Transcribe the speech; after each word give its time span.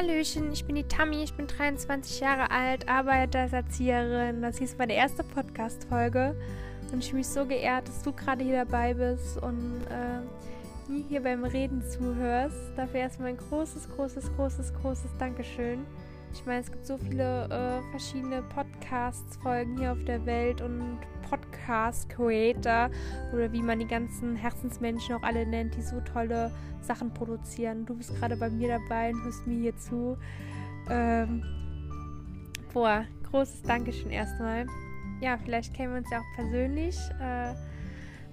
Hallöchen, 0.00 0.50
ich 0.50 0.64
bin 0.64 0.76
die 0.76 0.84
Tammy, 0.84 1.22
ich 1.22 1.34
bin 1.34 1.46
23 1.46 2.20
Jahre 2.20 2.50
alt, 2.50 2.88
arbeite 2.88 3.38
als 3.38 3.52
Erzieherin. 3.52 4.40
Das 4.40 4.58
ist 4.58 4.78
meine 4.78 4.94
erste 4.94 5.22
Podcast-Folge 5.22 6.34
und 6.90 7.04
ich 7.04 7.10
bin 7.10 7.18
mich 7.18 7.28
so 7.28 7.44
geehrt, 7.44 7.86
dass 7.86 8.02
du 8.02 8.10
gerade 8.14 8.42
hier 8.42 8.64
dabei 8.64 8.94
bist 8.94 9.36
und 9.42 9.82
äh, 9.90 11.02
hier 11.10 11.22
beim 11.22 11.44
Reden 11.44 11.82
zuhörst. 11.82 12.56
Dafür 12.76 13.00
erstmal 13.00 13.28
ein 13.28 13.36
großes, 13.36 13.90
großes, 13.90 14.34
großes, 14.36 14.72
großes 14.80 15.10
Dankeschön. 15.18 15.84
Ich 16.32 16.46
meine, 16.46 16.60
es 16.60 16.70
gibt 16.70 16.86
so 16.86 16.96
viele 16.96 17.44
äh, 17.44 17.90
verschiedene 17.90 18.42
Podcasts-Folgen 18.42 19.78
hier 19.78 19.92
auf 19.92 20.04
der 20.04 20.24
Welt 20.26 20.60
und 20.60 20.98
Podcast-Creator 21.28 22.90
oder 23.32 23.52
wie 23.52 23.62
man 23.62 23.78
die 23.78 23.86
ganzen 23.86 24.36
Herzensmenschen 24.36 25.14
auch 25.14 25.22
alle 25.22 25.46
nennt, 25.46 25.76
die 25.76 25.82
so 25.82 26.00
tolle 26.00 26.52
Sachen 26.80 27.12
produzieren. 27.12 27.86
Du 27.86 27.96
bist 27.96 28.14
gerade 28.16 28.36
bei 28.36 28.50
mir 28.50 28.68
dabei 28.68 29.10
und 29.10 29.22
hörst 29.24 29.46
mir 29.46 29.60
hier 29.60 29.76
zu. 29.76 30.16
Ähm, 30.88 31.42
boah, 32.72 33.04
großes 33.30 33.62
Dankeschön 33.62 34.10
erstmal. 34.10 34.66
Ja, 35.20 35.36
vielleicht 35.38 35.74
kennen 35.74 35.92
wir 35.92 35.98
uns 35.98 36.10
ja 36.10 36.18
auch 36.18 36.34
persönlich. 36.36 36.96
Äh, 37.20 37.54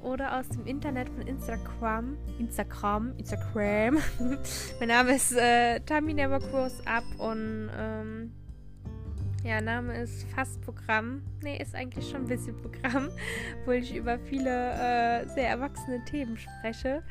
oder 0.08 0.40
aus 0.40 0.48
dem 0.50 0.66
Internet 0.66 1.10
von 1.10 1.28
Instagram. 1.28 2.18
Instagram, 2.40 3.14
Instagram. 3.18 3.98
mein 4.80 4.88
Name 4.90 5.16
ist 5.16 5.34
äh, 5.34 5.80
Tami 5.82 6.14
Never 6.14 6.40
Cross 6.40 6.82
Up 6.86 7.04
und 7.18 7.70
ähm, 7.78 8.32
ja, 9.44 9.62
Name 9.62 9.98
ist 9.98 10.26
fast 10.36 10.62
Programm. 10.62 11.22
Ne, 11.44 11.60
ist 11.60 11.76
eigentlich 11.76 12.10
schon 12.10 12.22
ein 12.22 12.28
bisschen 12.28 12.56
Programm, 12.58 13.10
wo 13.66 13.72
ich 13.72 13.96
über 13.96 14.18
viele 14.18 14.50
äh, 14.50 15.28
sehr 15.28 15.50
erwachsene 15.50 16.04
Themen 16.06 16.38
spreche. 16.38 17.04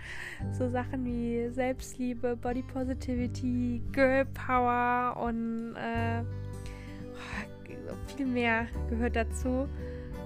So 0.52 0.68
Sachen 0.68 1.04
wie 1.04 1.50
Selbstliebe, 1.50 2.36
Body 2.36 2.62
Positivity, 2.62 3.82
Girl 3.92 4.24
Power 4.24 5.16
und 5.22 5.76
äh, 5.76 6.24
viel 8.16 8.26
mehr 8.26 8.66
gehört 8.88 9.16
dazu. 9.16 9.68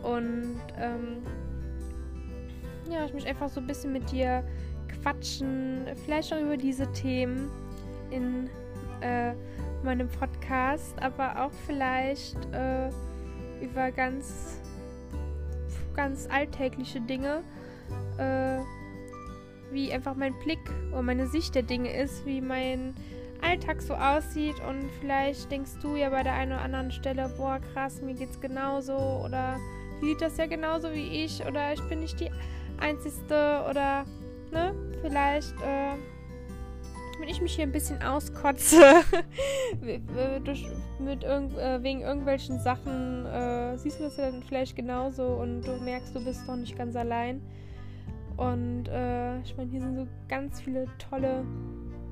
Und 0.03 0.56
ähm, 0.78 1.19
ja, 2.91 3.05
ich 3.05 3.12
möchte 3.12 3.28
einfach 3.28 3.48
so 3.48 3.60
ein 3.60 3.66
bisschen 3.66 3.92
mit 3.92 4.10
dir 4.10 4.44
quatschen, 5.02 5.86
vielleicht 6.05 6.33
auch 6.33 6.41
über 6.41 6.56
diese 6.56 6.91
Themen 6.92 7.50
in 8.10 8.50
äh, 9.00 9.32
meinem 9.82 10.08
Podcast, 10.08 11.00
aber 11.00 11.44
auch 11.44 11.52
vielleicht 11.66 12.36
äh, 12.52 12.91
über 13.62 13.91
ganz, 13.92 14.60
ganz 15.94 16.28
alltägliche 16.30 17.00
Dinge, 17.00 17.42
äh, 18.19 18.58
wie 19.72 19.92
einfach 19.92 20.16
mein 20.16 20.36
Blick 20.41 20.60
oder 20.91 21.02
meine 21.02 21.27
Sicht 21.28 21.54
der 21.54 21.62
Dinge 21.62 21.94
ist, 21.94 22.27
wie 22.27 22.41
mein 22.41 22.94
Alltag 23.41 23.80
so 23.80 23.94
aussieht 23.94 24.56
und 24.69 24.91
vielleicht 25.00 25.50
denkst 25.50 25.72
du 25.80 25.97
ja 25.97 26.10
bei 26.10 26.22
der 26.22 26.34
einen 26.34 26.52
oder 26.52 26.62
anderen 26.62 26.91
Stelle, 26.91 27.32
boah 27.36 27.60
krass, 27.72 28.02
mir 28.02 28.14
geht's 28.14 28.41
genauso 28.41 28.97
oder 29.25 29.58
sieht 30.00 30.20
das 30.20 30.36
ja 30.36 30.47
genauso 30.47 30.92
wie 30.92 31.25
ich 31.25 31.44
oder 31.47 31.72
ich 31.72 31.80
bin 31.88 32.00
nicht 32.00 32.20
die 32.20 32.30
Einzige 32.81 33.64
oder 33.69 34.05
ne, 34.50 34.75
vielleicht 35.03 35.55
äh, 35.62 35.97
wenn 37.20 37.28
ich 37.28 37.41
mich 37.42 37.55
hier 37.55 37.64
ein 37.64 37.72
bisschen 37.72 38.03
auskotze 38.03 38.81
durch, 40.45 40.67
mit 40.98 41.22
irgend, 41.22 41.56
äh, 41.59 41.83
wegen 41.83 42.00
irgendwelchen 42.00 42.59
Sachen, 42.61 43.27
äh, 43.27 43.77
siehst 43.77 44.00
du 44.00 44.05
das 44.05 44.17
ja 44.17 44.31
dann 44.31 44.42
vielleicht 44.42 44.75
genauso 44.75 45.25
und 45.25 45.62
du 45.62 45.77
merkst, 45.84 46.14
du 46.14 46.25
bist 46.25 46.48
doch 46.48 46.56
nicht 46.56 46.77
ganz 46.78 46.97
allein. 46.97 47.42
Und 48.39 48.89
äh, 48.89 49.39
ich 49.41 49.55
meine, 49.56 49.70
hier 49.70 49.81
sind 49.81 49.97
so 49.97 50.06
ganz 50.28 50.62
viele 50.62 50.87
tolle 51.11 51.44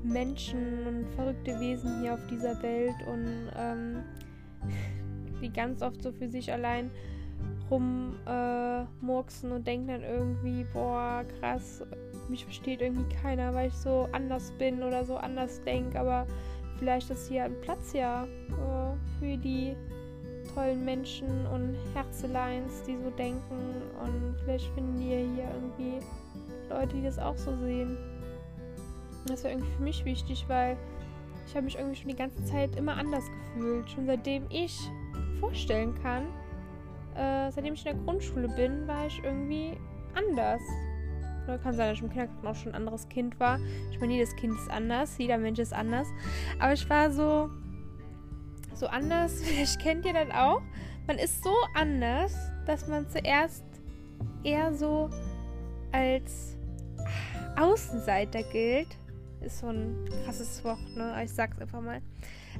Menschen 0.03 0.85
und 0.87 1.09
verrückte 1.15 1.59
Wesen 1.59 2.01
hier 2.01 2.13
auf 2.13 2.25
dieser 2.27 2.61
Welt 2.61 2.95
und 3.07 3.51
ähm, 3.57 4.03
die 5.41 5.51
ganz 5.51 5.81
oft 5.81 6.03
so 6.03 6.11
für 6.11 6.29
sich 6.29 6.53
allein 6.53 6.91
rummurksen 7.69 9.51
äh, 9.51 9.55
und 9.55 9.67
denken 9.67 9.87
dann 9.87 10.03
irgendwie, 10.03 10.65
boah, 10.73 11.23
krass, 11.39 11.83
mich 12.29 12.43
versteht 12.43 12.81
irgendwie 12.81 13.15
keiner, 13.15 13.53
weil 13.53 13.67
ich 13.69 13.75
so 13.75 14.07
anders 14.11 14.51
bin 14.57 14.83
oder 14.83 15.03
so 15.03 15.17
anders 15.17 15.61
denke, 15.63 15.99
aber 15.99 16.25
vielleicht 16.77 17.09
ist 17.09 17.27
hier 17.27 17.45
ein 17.45 17.59
Platz 17.61 17.93
ja 17.93 18.25
äh, 18.25 19.19
für 19.19 19.37
die 19.37 19.75
tollen 20.53 20.83
Menschen 20.83 21.45
und 21.47 21.75
Herzeleins, 21.93 22.83
die 22.83 22.97
so 22.97 23.09
denken 23.11 23.81
und 24.03 24.35
vielleicht 24.43 24.65
finden 24.73 24.97
die 24.99 25.05
hier 25.05 25.47
irgendwie 25.53 25.99
Leute, 26.69 26.95
die 26.95 27.03
das 27.03 27.19
auch 27.19 27.37
so 27.37 27.55
sehen. 27.57 27.97
Das 29.27 29.43
wäre 29.43 29.53
irgendwie 29.53 29.71
für 29.71 29.83
mich 29.83 30.05
wichtig, 30.05 30.45
weil 30.47 30.77
ich 31.45 31.55
habe 31.55 31.65
mich 31.65 31.77
irgendwie 31.77 31.95
schon 31.95 32.09
die 32.09 32.15
ganze 32.15 32.43
Zeit 32.45 32.75
immer 32.75 32.95
anders 32.95 33.25
gefühlt. 33.27 33.89
Schon 33.89 34.05
seitdem 34.05 34.45
ich 34.49 34.79
vorstellen 35.39 35.93
kann, 36.01 36.27
äh, 37.19 37.51
seitdem 37.51 37.73
ich 37.73 37.85
in 37.85 37.95
der 37.95 38.03
Grundschule 38.05 38.47
bin, 38.47 38.87
war 38.87 39.07
ich 39.07 39.21
irgendwie 39.23 39.77
anders. 40.15 40.61
Oder 41.43 41.57
kann 41.57 41.75
sein, 41.75 41.89
dass 41.89 41.97
ich 41.97 42.03
im 42.03 42.09
Kindergarten 42.09 42.47
auch 42.47 42.55
schon 42.55 42.71
ein 42.71 42.75
anderes 42.75 43.09
Kind 43.09 43.39
war. 43.39 43.59
Ich 43.91 43.99
meine, 43.99 44.13
jedes 44.13 44.35
Kind 44.35 44.53
ist 44.53 44.69
anders, 44.69 45.17
jeder 45.17 45.37
Mensch 45.37 45.59
ist 45.59 45.73
anders. 45.73 46.07
Aber 46.59 46.73
ich 46.73 46.89
war 46.89 47.11
so, 47.11 47.49
so 48.73 48.87
anders. 48.87 49.41
Vielleicht 49.43 49.81
kennt 49.81 50.05
ihr 50.05 50.13
das 50.13 50.29
auch. 50.33 50.61
Man 51.07 51.17
ist 51.17 51.43
so 51.43 51.53
anders, 51.75 52.33
dass 52.65 52.87
man 52.87 53.09
zuerst 53.09 53.65
eher 54.43 54.73
so 54.73 55.09
als 55.91 56.55
Außenseiter 57.59 58.43
gilt. 58.43 58.87
Ist 59.41 59.59
so 59.59 59.67
ein 59.67 60.07
krasses 60.23 60.63
Wort, 60.63 60.79
ne? 60.95 61.15
Ich 61.23 61.33
sag's 61.33 61.59
einfach 61.59 61.81
mal. 61.81 62.01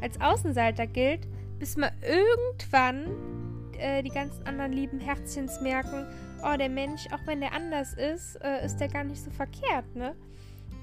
Als 0.01 0.19
Außenseiter 0.19 0.87
gilt, 0.87 1.27
bis 1.59 1.77
man 1.77 1.91
irgendwann 2.01 3.58
äh, 3.79 4.03
die 4.03 4.09
ganzen 4.09 4.45
anderen 4.45 4.73
lieben 4.73 4.99
Herzchens 4.99 5.61
merken, 5.61 6.05
oh, 6.43 6.57
der 6.57 6.69
Mensch, 6.69 7.07
auch 7.11 7.25
wenn 7.25 7.41
der 7.41 7.53
anders 7.53 7.93
ist, 7.93 8.35
äh, 8.43 8.65
ist 8.65 8.77
der 8.77 8.87
gar 8.87 9.03
nicht 9.03 9.23
so 9.23 9.31
verkehrt, 9.31 9.95
ne? 9.95 10.15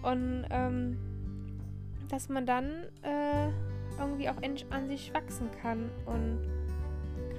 Und 0.03 0.47
ähm, 0.51 0.99
dass 2.09 2.29
man 2.29 2.47
dann 2.47 2.85
äh, 3.03 3.49
irgendwie 3.99 4.29
auch 4.29 4.37
an 4.71 4.89
sich 4.89 5.13
wachsen 5.15 5.51
kann. 5.63 5.91
Und 6.05 6.41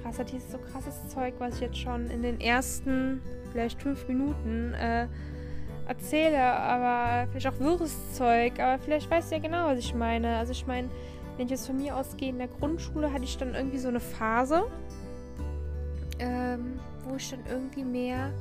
krass, 0.02 0.18
hat 0.18 0.32
dieses 0.32 0.50
so 0.52 0.58
krasses 0.58 1.08
Zeug, 1.08 1.34
was 1.38 1.56
ich 1.56 1.60
jetzt 1.60 1.78
schon 1.78 2.10
in 2.10 2.22
den 2.22 2.40
ersten 2.40 3.22
vielleicht 3.52 3.80
fünf 3.80 4.06
Minuten 4.08 4.74
äh, 4.74 5.06
erzähle, 5.86 6.42
aber 6.42 7.28
vielleicht 7.30 7.46
auch 7.46 7.60
wirres 7.60 8.14
Zeug, 8.14 8.60
aber 8.60 8.78
vielleicht 8.78 9.10
weißt 9.10 9.30
du 9.30 9.36
ja 9.36 9.40
genau, 9.40 9.66
was 9.66 9.78
ich 9.78 9.94
meine. 9.94 10.36
Also 10.36 10.52
ich 10.52 10.66
meine, 10.66 10.88
wenn 11.36 11.46
ich 11.46 11.52
jetzt 11.52 11.66
von 11.66 11.76
mir 11.76 11.96
ausgehe, 11.96 12.28
in 12.28 12.38
der 12.38 12.48
Grundschule 12.48 13.12
hatte 13.12 13.24
ich 13.24 13.38
dann 13.38 13.54
irgendwie 13.54 13.78
so 13.78 13.88
eine 13.88 14.00
Phase, 14.00 14.64
ähm, 16.18 16.78
wo 17.04 17.16
ich 17.16 17.30
dann 17.30 17.44
irgendwie 17.48 17.84
mehr 17.84 18.32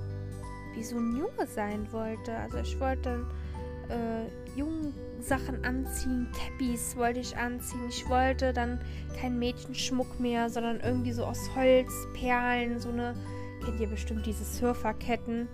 wie 0.76 0.84
so 0.84 0.98
ein 0.98 1.16
Junge 1.16 1.48
sein 1.48 1.92
wollte. 1.92 2.36
Also 2.38 2.58
ich 2.58 2.80
wollte 2.80 3.02
dann 3.02 3.26
äh, 3.90 4.58
jungen 4.58 4.94
Sachen 5.20 5.64
anziehen, 5.66 6.28
Cappies 6.34 6.96
wollte 6.96 7.20
ich 7.20 7.36
anziehen. 7.36 7.82
Ich 7.90 8.08
wollte 8.10 8.54
dann 8.54 8.80
keinen 9.20 9.40
Mädchenschmuck 9.40 10.20
mehr, 10.20 10.50
sondern 10.50 10.80
irgendwie 10.82 11.12
so 11.12 11.26
aus 11.26 11.40
Holz, 11.56 11.92
Perlen, 12.14 12.80
so 12.80 12.90
eine, 12.90 13.16
kennt 13.64 13.80
ihr 13.80 13.88
bestimmt 13.88 14.26
diese 14.26 14.44
Surferketten. 14.44 15.48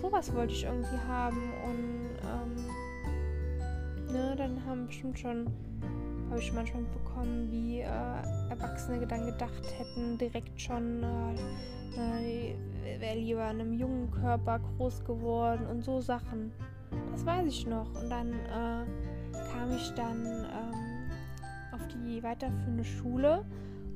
Sowas 0.00 0.34
wollte 0.34 0.52
ich 0.52 0.64
irgendwie 0.64 0.98
haben 1.06 1.52
und 1.64 2.18
ähm, 2.22 4.12
ne, 4.12 4.34
dann 4.36 4.64
haben 4.66 4.86
bestimmt 4.86 5.18
schon 5.18 5.46
habe 6.30 6.40
ich 6.40 6.52
manchmal 6.52 6.82
mitbekommen, 6.82 7.50
wie 7.50 7.80
äh, 7.80 7.86
Erwachsene 8.50 9.06
dann 9.06 9.26
gedacht 9.26 9.74
hätten, 9.78 10.18
direkt 10.18 10.60
schon, 10.60 11.02
äh, 11.02 12.50
äh, 12.50 13.00
wäre 13.00 13.16
lieber 13.16 13.50
in 13.50 13.60
einem 13.60 13.72
jungen 13.74 14.10
Körper 14.10 14.60
groß 14.60 15.04
geworden 15.04 15.66
und 15.66 15.82
so 15.82 16.00
Sachen. 16.00 16.52
Das 17.12 17.24
weiß 17.24 17.46
ich 17.48 17.66
noch. 17.66 17.88
Und 18.00 18.10
dann 18.10 18.32
äh, 18.32 18.84
kam 19.52 19.74
ich 19.74 19.90
dann 19.94 20.24
ähm, 20.24 21.10
auf 21.72 21.86
die 21.88 22.22
weiterführende 22.22 22.84
Schule. 22.84 23.44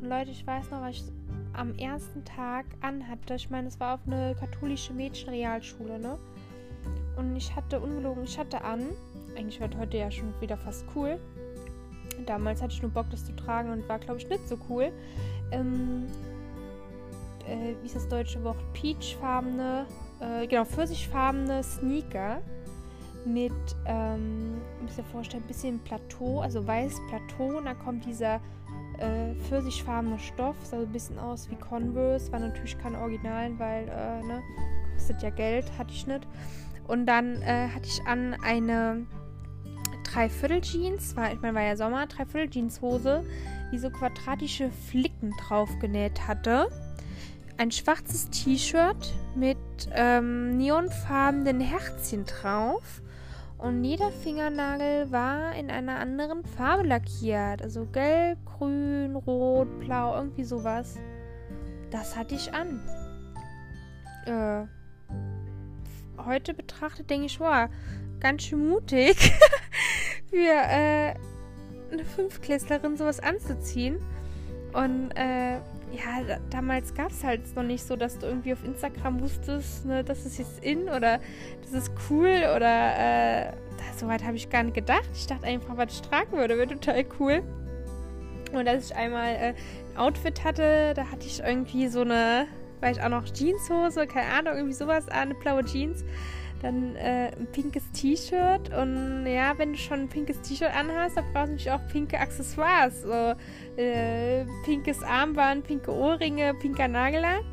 Und 0.01 0.09
Leute, 0.09 0.31
ich 0.31 0.47
weiß 0.47 0.71
noch, 0.71 0.81
was 0.81 0.97
ich 0.97 1.05
am 1.53 1.75
ersten 1.77 2.25
Tag 2.25 2.65
anhatte. 2.81 3.35
Ich 3.35 3.51
meine, 3.51 3.69
es 3.69 3.79
war 3.81 3.95
auf 3.95 4.01
eine 4.07 4.35
katholische 4.35 4.93
Mädchenrealschule, 4.93 5.99
ne? 5.99 6.19
Und 7.17 7.37
ich 7.37 7.55
hatte 7.55 7.81
ungelogen, 7.81 8.25
ich 8.25 8.39
hatte 8.39 8.63
an, 8.65 8.83
eigentlich 9.37 9.61
wird 9.61 9.77
heute 9.77 9.99
ja 9.99 10.11
schon 10.11 10.33
wieder 10.41 10.57
fast 10.57 10.87
cool, 10.95 11.19
Damals 12.31 12.63
hatte 12.63 12.73
ich 12.73 12.81
nur 12.81 12.93
Bock, 12.93 13.07
das 13.11 13.25
zu 13.25 13.35
tragen 13.35 13.73
und 13.73 13.89
war, 13.89 13.99
glaube 13.99 14.21
ich, 14.21 14.29
nicht 14.29 14.47
so 14.47 14.57
cool. 14.69 14.93
Ähm, 15.51 16.07
äh, 17.49 17.75
wie 17.83 17.87
ist 17.87 17.97
das 17.97 18.07
deutsche 18.07 18.45
Wort? 18.45 18.57
Peachfarbene, 18.73 19.85
äh, 20.21 20.47
genau, 20.47 20.65
pfirsichfarbene 20.65 21.61
Sneaker 21.65 22.41
mit, 23.25 23.53
ähm, 23.85 24.61
ich 24.77 24.83
muss 24.83 24.97
mir 24.97 25.03
vorstellen, 25.11 25.43
ein 25.43 25.49
bisschen 25.49 25.81
Plateau, 25.81 26.39
also 26.39 26.65
weiß 26.65 27.01
Plateau. 27.09 27.59
Und 27.59 27.65
dann 27.65 27.77
kommt 27.81 28.05
dieser 28.05 28.37
äh, 28.99 29.35
pfirsichfarbene 29.49 30.21
Stoff, 30.21 30.55
sah 30.63 30.79
so 30.79 30.87
ein 30.87 30.93
bisschen 30.93 31.19
aus 31.19 31.51
wie 31.51 31.57
Converse, 31.57 32.31
war 32.31 32.39
natürlich 32.39 32.79
kein 32.79 32.95
Original, 32.95 33.59
weil, 33.59 33.89
äh, 33.89 34.23
ne, 34.23 34.41
kostet 34.95 35.21
ja 35.21 35.31
Geld, 35.31 35.65
hatte 35.77 35.91
ich 35.93 36.07
nicht. 36.07 36.29
Und 36.87 37.07
dann 37.07 37.43
äh, 37.43 37.71
hatte 37.75 37.89
ich 37.89 38.07
an 38.07 38.37
eine 38.45 39.05
Dreiviertel-Jeans, 40.13 41.17
war, 41.17 41.33
ich 41.33 41.41
meine, 41.41 41.55
war 41.55 41.63
ja 41.63 41.77
Sommer, 41.77 42.07
Dreiviertel-Jeans-Hose, 42.07 43.25
die 43.73 43.79
so 43.79 43.91
quadratische 43.91 44.71
Flicken 44.71 45.33
drauf 45.47 45.71
genäht 45.81 46.27
hatte. 46.27 46.69
Ein 47.59 47.71
schwarzes 47.71 48.31
T-Shirt 48.31 49.15
mit 49.37 49.59
ähm, 49.93 50.57
neonfarbenen 50.57 51.61
Herzchen 51.61 52.25
drauf. 52.25 53.03
Und 53.59 53.85
jeder 53.85 54.11
Fingernagel 54.11 55.13
war 55.13 55.55
in 55.55 55.71
einer 55.71 55.99
anderen 55.99 56.45
Farbe 56.45 56.85
lackiert. 56.85 57.63
Also 57.63 57.85
gelb, 57.85 58.39
grün, 58.47 59.15
rot, 59.15 59.69
blau, 59.81 60.17
irgendwie 60.17 60.45
sowas. 60.45 60.97
Das 61.91 62.17
hatte 62.17 62.35
ich 62.35 62.53
an. 62.55 62.81
Äh, 64.25 64.65
heute 66.25 66.55
betrachtet 66.55 67.11
denke 67.11 67.27
ich, 67.27 67.39
wow, 67.39 67.69
ganz 68.19 68.43
schön 68.45 68.69
mutig 68.69 69.33
für 70.31 70.37
äh, 70.37 71.15
eine 71.93 72.05
Fünfklässlerin 72.05 72.97
sowas 72.97 73.21
anzuziehen. 73.21 73.99
Und 74.73 75.11
äh, 75.17 75.57
ja, 75.93 76.23
da, 76.27 76.39
damals 76.51 76.95
gab 76.95 77.11
es 77.11 77.25
halt 77.25 77.55
noch 77.57 77.65
nicht 77.65 77.85
so, 77.85 77.97
dass 77.97 78.19
du 78.19 78.27
irgendwie 78.27 78.53
auf 78.53 78.65
Instagram 78.65 79.21
wusstest, 79.21 79.85
ne, 79.85 80.05
das 80.05 80.25
ist 80.25 80.39
jetzt 80.39 80.65
in 80.65 80.89
oder 80.89 81.19
das 81.63 81.73
ist 81.73 81.93
cool 82.09 82.45
oder 82.55 83.49
äh, 83.49 83.53
so 83.97 84.07
weit 84.07 84.25
habe 84.25 84.37
ich 84.37 84.49
gar 84.49 84.63
nicht 84.63 84.75
gedacht. 84.75 85.11
Ich 85.15 85.27
dachte 85.27 85.47
einfach, 85.47 85.77
was 85.77 85.95
ich 85.95 86.03
tragen 86.03 86.33
würde, 86.33 86.57
wäre 86.57 86.69
total 86.69 87.05
cool. 87.19 87.43
Und 88.53 88.69
als 88.69 88.91
ich 88.91 88.97
einmal 88.97 89.35
äh, 89.35 89.55
ein 89.93 89.97
Outfit 89.97 90.45
hatte, 90.45 90.95
da 90.95 91.11
hatte 91.11 91.27
ich 91.27 91.41
irgendwie 91.41 91.89
so 91.89 92.01
eine, 92.03 92.47
weil 92.81 92.93
ich 92.97 93.03
auch 93.03 93.09
noch 93.09 93.25
Jeanshose, 93.25 94.07
keine 94.07 94.33
Ahnung, 94.33 94.55
irgendwie 94.57 94.75
sowas 94.75 95.09
an, 95.09 95.35
blaue 95.41 95.65
Jeans 95.65 96.05
dann 96.63 96.97
äh, 96.97 97.31
ein 97.37 97.47
pinkes 97.53 97.91
T-Shirt 97.93 98.75
und 98.77 99.27
ja, 99.27 99.57
wenn 99.57 99.73
du 99.73 99.79
schon 99.79 100.01
ein 100.01 100.09
pinkes 100.09 100.41
T-Shirt 100.43 100.75
anhast, 100.75 101.17
dann 101.17 101.25
brauchst 101.33 101.49
du 101.49 101.53
natürlich 101.53 101.71
auch 101.71 101.87
pinke 101.89 102.19
Accessoires. 102.19 103.03
So 103.03 103.35
äh, 103.81 104.45
pinkes 104.65 105.03
Armband, 105.03 105.67
pinke 105.67 105.93
Ohrringe, 105.93 106.55
pinker 106.55 106.89
Nagellack. 106.89 107.45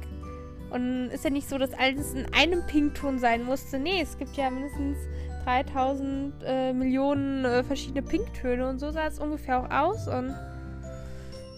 Und 0.69 1.09
ist 1.11 1.23
ja 1.23 1.29
nicht 1.29 1.47
so, 1.47 1.57
dass 1.57 1.73
alles 1.73 2.13
in 2.13 2.25
einem 2.33 2.65
Pinkton 2.67 3.19
sein 3.19 3.45
musste. 3.45 3.79
Nee, 3.79 4.01
es 4.01 4.17
gibt 4.17 4.35
ja 4.35 4.49
mindestens 4.49 4.97
3000 5.45 6.33
äh, 6.45 6.73
Millionen 6.73 7.45
äh, 7.45 7.63
verschiedene 7.63 8.01
Pinktöne 8.01 8.67
und 8.67 8.79
so 8.79 8.91
sah 8.91 9.07
es 9.07 9.19
ungefähr 9.19 9.61
auch 9.61 9.69
aus. 9.71 10.07
Und 10.09 10.35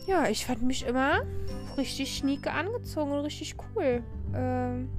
ja, 0.06 0.28
ich 0.30 0.46
fand 0.46 0.62
mich 0.62 0.86
immer 0.86 1.22
richtig 1.78 2.16
schnieke 2.16 2.52
angezogen 2.52 3.12
und 3.12 3.20
richtig 3.22 3.56
cool. 3.76 4.04
Ähm, 4.36 4.90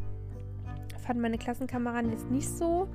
fanden 1.11 1.23
meine 1.23 1.39
Klassenkameraden 1.39 2.13
jetzt 2.13 2.31
nicht 2.31 2.49
so. 2.49 2.87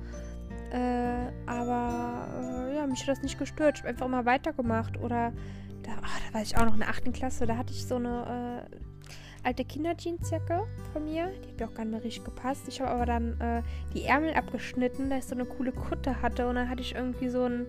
Äh, 0.72 1.30
aber 1.44 2.26
äh, 2.70 2.76
ja, 2.76 2.86
mich 2.86 3.02
hat 3.02 3.08
das 3.08 3.22
nicht 3.22 3.38
gestört. 3.38 3.74
Ich 3.74 3.80
habe 3.82 3.90
einfach 3.90 4.06
immer 4.06 4.24
weitergemacht. 4.24 4.96
Oder 4.96 5.34
da, 5.82 5.90
ach, 6.02 6.20
da 6.26 6.34
war 6.34 6.40
ich 6.40 6.56
auch 6.56 6.64
noch 6.64 6.72
in 6.72 6.80
der 6.80 6.88
8. 6.88 7.12
Klasse. 7.12 7.46
Da 7.46 7.58
hatte 7.58 7.74
ich 7.74 7.86
so 7.86 7.96
eine 7.96 8.64
äh, 8.72 9.46
alte 9.46 9.66
Kinderjeansjacke 9.66 10.62
von 10.94 11.04
mir. 11.04 11.30
Die 11.44 11.48
hat 11.50 11.60
mir 11.60 11.68
auch 11.68 11.74
gar 11.74 11.84
nicht 11.84 12.04
richtig 12.04 12.24
gepasst. 12.24 12.66
Ich 12.68 12.80
habe 12.80 12.90
aber 12.90 13.04
dann 13.04 13.38
äh, 13.38 13.62
die 13.92 14.04
Ärmel 14.04 14.32
abgeschnitten, 14.32 15.10
da 15.10 15.18
ich 15.18 15.24
so 15.24 15.34
eine 15.34 15.44
coole 15.44 15.72
Kutte 15.72 16.22
hatte. 16.22 16.48
Und 16.48 16.54
dann 16.54 16.70
hatte 16.70 16.80
ich 16.80 16.94
irgendwie 16.94 17.28
so 17.28 17.44
ein 17.44 17.66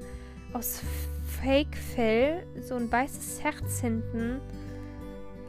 aus 0.54 0.82
Fake-Fell, 1.42 2.48
so 2.62 2.76
ein 2.76 2.90
weißes 2.90 3.44
Herz 3.44 3.82
hinten 3.82 4.40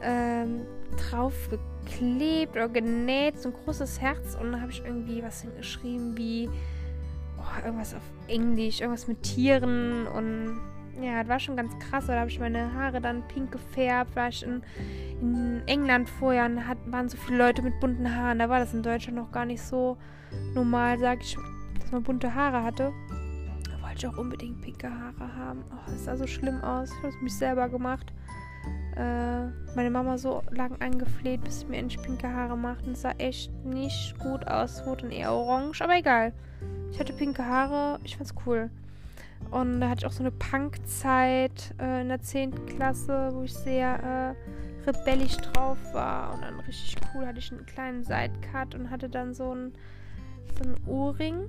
ähm, 0.01 0.65
drauf 0.97 1.49
geklebt 1.85 2.55
oder 2.55 2.69
genäht, 2.69 3.39
so 3.39 3.49
ein 3.49 3.55
großes 3.65 4.01
Herz. 4.01 4.35
Und 4.35 4.51
dann 4.51 4.61
habe 4.61 4.71
ich 4.71 4.83
irgendwie 4.83 5.23
was 5.23 5.41
hingeschrieben 5.41 6.17
wie 6.17 6.49
oh, 7.37 7.65
irgendwas 7.65 7.93
auf 7.93 8.03
Englisch, 8.27 8.81
irgendwas 8.81 9.07
mit 9.07 9.23
Tieren 9.23 10.07
und 10.07 10.59
ja, 11.01 11.19
das 11.19 11.29
war 11.29 11.39
schon 11.39 11.55
ganz 11.55 11.73
krass. 11.79 12.07
Da 12.07 12.19
habe 12.19 12.29
ich 12.29 12.39
meine 12.39 12.73
Haare 12.73 12.99
dann 12.99 13.25
pink 13.29 13.53
gefärbt. 13.53 14.15
War 14.17 14.27
ich 14.27 14.43
in, 14.43 14.61
in 15.21 15.61
England 15.65 16.09
vorher 16.09 16.45
und 16.45 16.67
hat, 16.67 16.77
waren 16.87 17.07
so 17.07 17.17
viele 17.17 17.37
Leute 17.37 17.61
mit 17.61 17.79
bunten 17.79 18.13
Haaren. 18.13 18.39
Da 18.39 18.49
war 18.49 18.59
das 18.59 18.73
in 18.73 18.83
Deutschland 18.83 19.17
noch 19.17 19.31
gar 19.31 19.45
nicht 19.45 19.61
so 19.61 19.97
normal, 20.53 20.99
sag 20.99 21.21
ich, 21.21 21.37
dass 21.79 21.91
man 21.91 22.03
bunte 22.03 22.35
Haare 22.35 22.63
hatte. 22.63 22.91
Da 23.63 23.81
wollte 23.81 23.95
ich 23.97 24.07
auch 24.07 24.17
unbedingt 24.17 24.61
pinke 24.61 24.89
Haare 24.89 25.35
haben. 25.37 25.63
Oh, 25.71 25.89
das 25.89 26.03
sah 26.03 26.17
so 26.17 26.27
schlimm 26.27 26.61
aus. 26.61 26.89
Ich 26.91 26.97
habe 26.97 27.09
es 27.09 27.21
mich 27.21 27.37
selber 27.37 27.69
gemacht 27.69 28.11
äh, 28.99 29.75
meine 29.75 29.89
Mama 29.89 30.17
so 30.17 30.43
lang 30.51 30.79
angefleht, 30.81 31.43
bis 31.43 31.61
sie 31.61 31.67
mir 31.67 31.77
endlich 31.77 32.01
pinke 32.01 32.31
Haare 32.31 32.57
macht. 32.57 32.85
Und 32.85 32.93
es 32.93 33.01
sah 33.01 33.11
echt 33.17 33.51
nicht 33.63 34.17
gut 34.19 34.47
aus. 34.47 34.85
Wurde 34.85 35.03
dann 35.03 35.11
eher 35.11 35.31
orange, 35.31 35.81
aber 35.81 35.97
egal. 35.97 36.33
Ich 36.91 36.99
hatte 36.99 37.13
pinke 37.13 37.45
Haare, 37.45 37.99
ich 38.03 38.17
fand's 38.17 38.33
cool. 38.45 38.69
Und 39.51 39.79
da 39.79 39.89
hatte 39.89 40.01
ich 40.01 40.05
auch 40.05 40.11
so 40.11 40.23
eine 40.23 40.31
Punkzeit 40.31 41.73
äh, 41.79 42.01
in 42.01 42.09
der 42.09 42.21
10. 42.21 42.65
Klasse, 42.65 43.29
wo 43.33 43.43
ich 43.43 43.53
sehr 43.53 44.35
äh, 44.35 44.89
rebellisch 44.89 45.37
drauf 45.37 45.77
war. 45.93 46.33
Und 46.33 46.41
dann 46.41 46.59
richtig 46.59 46.97
cool 47.13 47.25
hatte 47.25 47.39
ich 47.39 47.51
einen 47.51 47.65
kleinen 47.65 48.03
Sidecut 48.03 48.75
und 48.75 48.89
hatte 48.89 49.07
dann 49.07 49.33
so 49.33 49.51
einen, 49.51 49.73
so 50.57 50.63
einen 50.65 50.77
Ohrring 50.85 51.47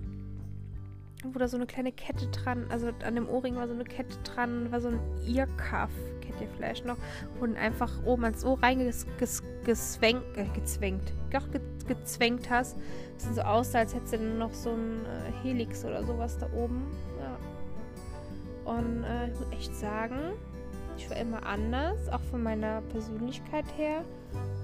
wo 1.25 1.39
da 1.39 1.49
so 1.49 1.57
eine 1.57 1.67
kleine 1.67 1.93
Kette 1.93 2.27
dran, 2.29 2.65
also 2.71 2.91
an 3.05 3.15
dem 3.15 3.29
Ohrring 3.29 3.57
war 3.57 3.69
so 3.69 3.75
eine 3.75 3.85
Kette 3.85 4.17
dran, 4.25 4.73
war 4.73 4.81
so 4.81 4.89
ein 4.89 5.01
Earcuff, 5.27 5.91
ihr 6.41 6.49
vielleicht 6.57 6.85
noch, 6.85 6.97
du 7.41 7.55
einfach 7.55 7.91
oben 8.05 8.25
ans 8.25 8.45
Ohr 8.45 8.59
reingezwängt, 8.63 10.25
äh, 10.37 10.45
gezwängt, 10.55 11.13
doch 11.31 11.51
ge 11.51 11.61
gezwängt 11.87 12.49
hast. 12.49 12.77
Das 13.15 13.25
sieht 13.25 13.35
so 13.35 13.43
aus, 13.43 13.75
als 13.75 13.95
hättest 13.95 14.13
du 14.15 14.19
noch 14.19 14.55
so 14.55 14.71
ein 14.71 15.05
äh, 15.05 15.43
Helix 15.43 15.85
oder 15.85 16.05
sowas 16.05 16.39
da 16.39 16.47
oben. 16.55 16.87
Ja. 17.19 18.73
Und 18.73 19.03
äh, 19.03 19.29
ich 19.29 19.41
muss 19.41 19.53
echt 19.53 19.75
sagen, 19.75 20.35
ich 20.97 21.11
war 21.11 21.17
immer 21.17 21.45
anders, 21.45 22.09
auch 22.11 22.21
von 22.31 22.43
meiner 22.43 22.83
Persönlichkeit 22.93 23.65
her. 23.77 24.05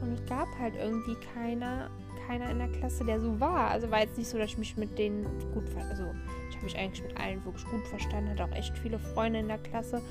Und 0.02 0.12
es 0.12 0.24
gab 0.28 0.46
halt 0.60 0.74
irgendwie 0.76 1.16
keiner, 1.34 1.90
keiner 2.26 2.50
in 2.50 2.58
der 2.58 2.68
Klasse, 2.68 3.04
der 3.04 3.20
so 3.20 3.40
war. 3.40 3.70
Also 3.70 3.90
war 3.90 4.00
jetzt 4.00 4.18
nicht 4.18 4.28
so, 4.28 4.38
dass 4.38 4.50
ich 4.50 4.58
mich 4.58 4.76
mit 4.76 4.98
denen 4.98 5.24
gut 5.54 5.68
fand. 5.68 5.90
Also 5.90 6.04
ich 6.50 6.56
habe 6.56 6.64
mich 6.64 6.78
eigentlich 6.78 7.02
mit 7.02 7.18
allen 7.18 7.44
wirklich 7.44 7.64
gut 7.66 7.86
verstanden, 7.88 8.30
hatte 8.30 8.44
auch 8.44 8.56
echt 8.56 8.76
viele 8.78 8.98
Freunde 8.98 9.40
in 9.40 9.48
der 9.48 9.58
Klasse. 9.58 10.02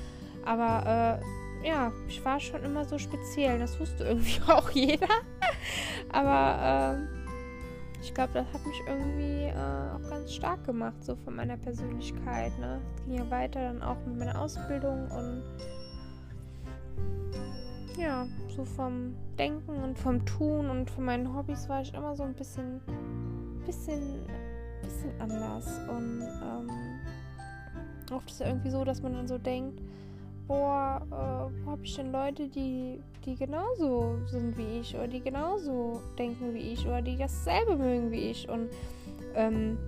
Aber 0.44 1.20
äh, 1.20 1.24
ja, 1.66 1.92
ich 2.08 2.24
war 2.24 2.38
schon 2.38 2.62
immer 2.62 2.84
so 2.84 2.98
speziell. 2.98 3.58
Das 3.58 3.78
wusste 3.80 4.04
irgendwie 4.04 4.40
auch 4.48 4.70
jeder. 4.70 5.08
Aber 6.12 6.96
äh, 6.96 8.00
ich 8.02 8.14
glaube, 8.14 8.32
das 8.34 8.46
hat 8.52 8.64
mich 8.64 8.80
irgendwie 8.86 9.44
äh, 9.44 9.54
auch 9.54 10.08
ganz 10.08 10.32
stark 10.32 10.64
gemacht, 10.64 11.02
so 11.04 11.16
von 11.16 11.36
meiner 11.36 11.56
Persönlichkeit. 11.56 12.56
Ne? 12.58 12.80
Es 12.94 13.04
ging 13.04 13.14
ja 13.14 13.30
weiter 13.30 13.60
dann 13.60 13.82
auch 13.82 13.96
mit 14.06 14.18
meiner 14.18 14.40
Ausbildung 14.40 15.10
und 15.10 15.42
ja, 17.98 18.26
so 18.54 18.64
vom 18.64 19.14
Denken 19.38 19.82
und 19.82 19.98
vom 19.98 20.24
Tun 20.26 20.68
und 20.68 20.90
von 20.90 21.04
meinen 21.04 21.34
Hobbys 21.34 21.66
war 21.68 21.80
ich 21.80 21.94
immer 21.94 22.14
so 22.14 22.24
ein 22.24 22.34
bisschen, 22.34 22.80
bisschen 23.64 24.26
bisschen 24.86 25.20
anders. 25.20 25.66
Und 25.88 26.22
ähm, 26.22 26.70
oft 28.12 28.30
ist 28.30 28.40
ja 28.40 28.46
irgendwie 28.46 28.70
so, 28.70 28.84
dass 28.84 29.02
man 29.02 29.14
dann 29.14 29.28
so 29.28 29.38
denkt, 29.38 29.80
boah, 30.46 31.00
äh, 31.06 31.64
wo 31.64 31.70
habe 31.72 31.84
ich 31.84 31.96
denn 31.96 32.12
Leute, 32.12 32.48
die, 32.48 33.00
die 33.24 33.34
genauso 33.34 34.18
sind 34.26 34.56
wie 34.56 34.80
ich 34.80 34.94
oder 34.94 35.08
die 35.08 35.20
genauso 35.20 36.00
denken 36.18 36.54
wie 36.54 36.72
ich 36.72 36.86
oder 36.86 37.02
die 37.02 37.16
dasselbe 37.16 37.76
mögen 37.76 38.10
wie 38.10 38.30
ich. 38.30 38.48
Und 38.48 38.68
ähm, 39.34 39.78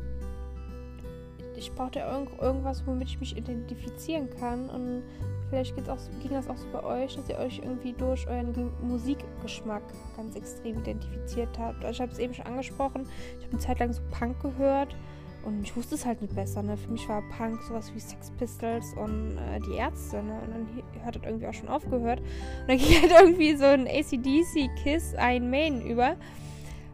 ich 1.57 1.73
brauchte 1.73 2.01
irgend, 2.01 2.31
irgendwas, 2.41 2.87
womit 2.87 3.09
ich 3.09 3.21
mich 3.21 3.37
identifizieren 3.37 4.29
kann. 4.31 4.69
Und 4.71 5.03
vielleicht 5.49 5.75
auch, 5.89 5.99
ging 6.21 6.33
das 6.33 6.49
auch 6.49 6.57
so 6.57 6.67
bei 6.73 6.83
euch, 6.83 7.17
dass 7.17 7.29
ihr 7.29 7.39
euch 7.39 7.59
irgendwie 7.59 7.93
durch 7.93 8.27
euren 8.29 8.71
Musikgeschmack 8.83 9.83
ganz 10.17 10.37
extrem 10.37 10.79
identifiziert 10.79 11.59
habt. 11.59 11.85
Also 11.85 11.91
ich 11.91 12.01
habe 12.01 12.13
es 12.13 12.19
eben 12.19 12.35
schon 12.35 12.47
angesprochen, 12.47 13.09
ich 13.39 13.45
habe 13.45 13.53
eine 13.53 13.61
Zeit 13.61 13.79
lang 13.79 13.93
so 13.93 14.03
Punk 14.11 14.41
gehört 14.41 14.97
und 15.45 15.63
ich 15.63 15.75
wusste 15.77 15.95
es 15.95 16.05
halt 16.05 16.21
nicht 16.21 16.35
besser. 16.35 16.63
Ne? 16.63 16.77
Für 16.77 16.91
mich 16.91 17.09
war 17.09 17.23
Punk 17.37 17.63
sowas 17.63 17.93
wie 17.95 18.01
Sex 18.01 18.31
Pistols 18.33 18.93
und 18.95 19.39
äh, 19.39 19.61
die 19.61 19.77
Ärzte. 19.77 20.23
Ne? 20.23 20.41
Und 20.41 20.51
dann 20.51 21.05
hat 21.05 21.17
das 21.17 21.23
irgendwie 21.25 21.47
auch 21.47 21.55
schon 21.55 21.69
aufgehört. 21.69 22.21
Und 22.21 22.69
dann 22.69 22.79
ging 22.79 23.01
halt 23.01 23.13
irgendwie 23.21 23.57
so 23.57 23.65
ein 23.65 23.87
ACDC 23.87 24.71
Kiss 24.83 25.15
ein 25.15 25.51
Main 25.51 25.81
über. 25.83 26.17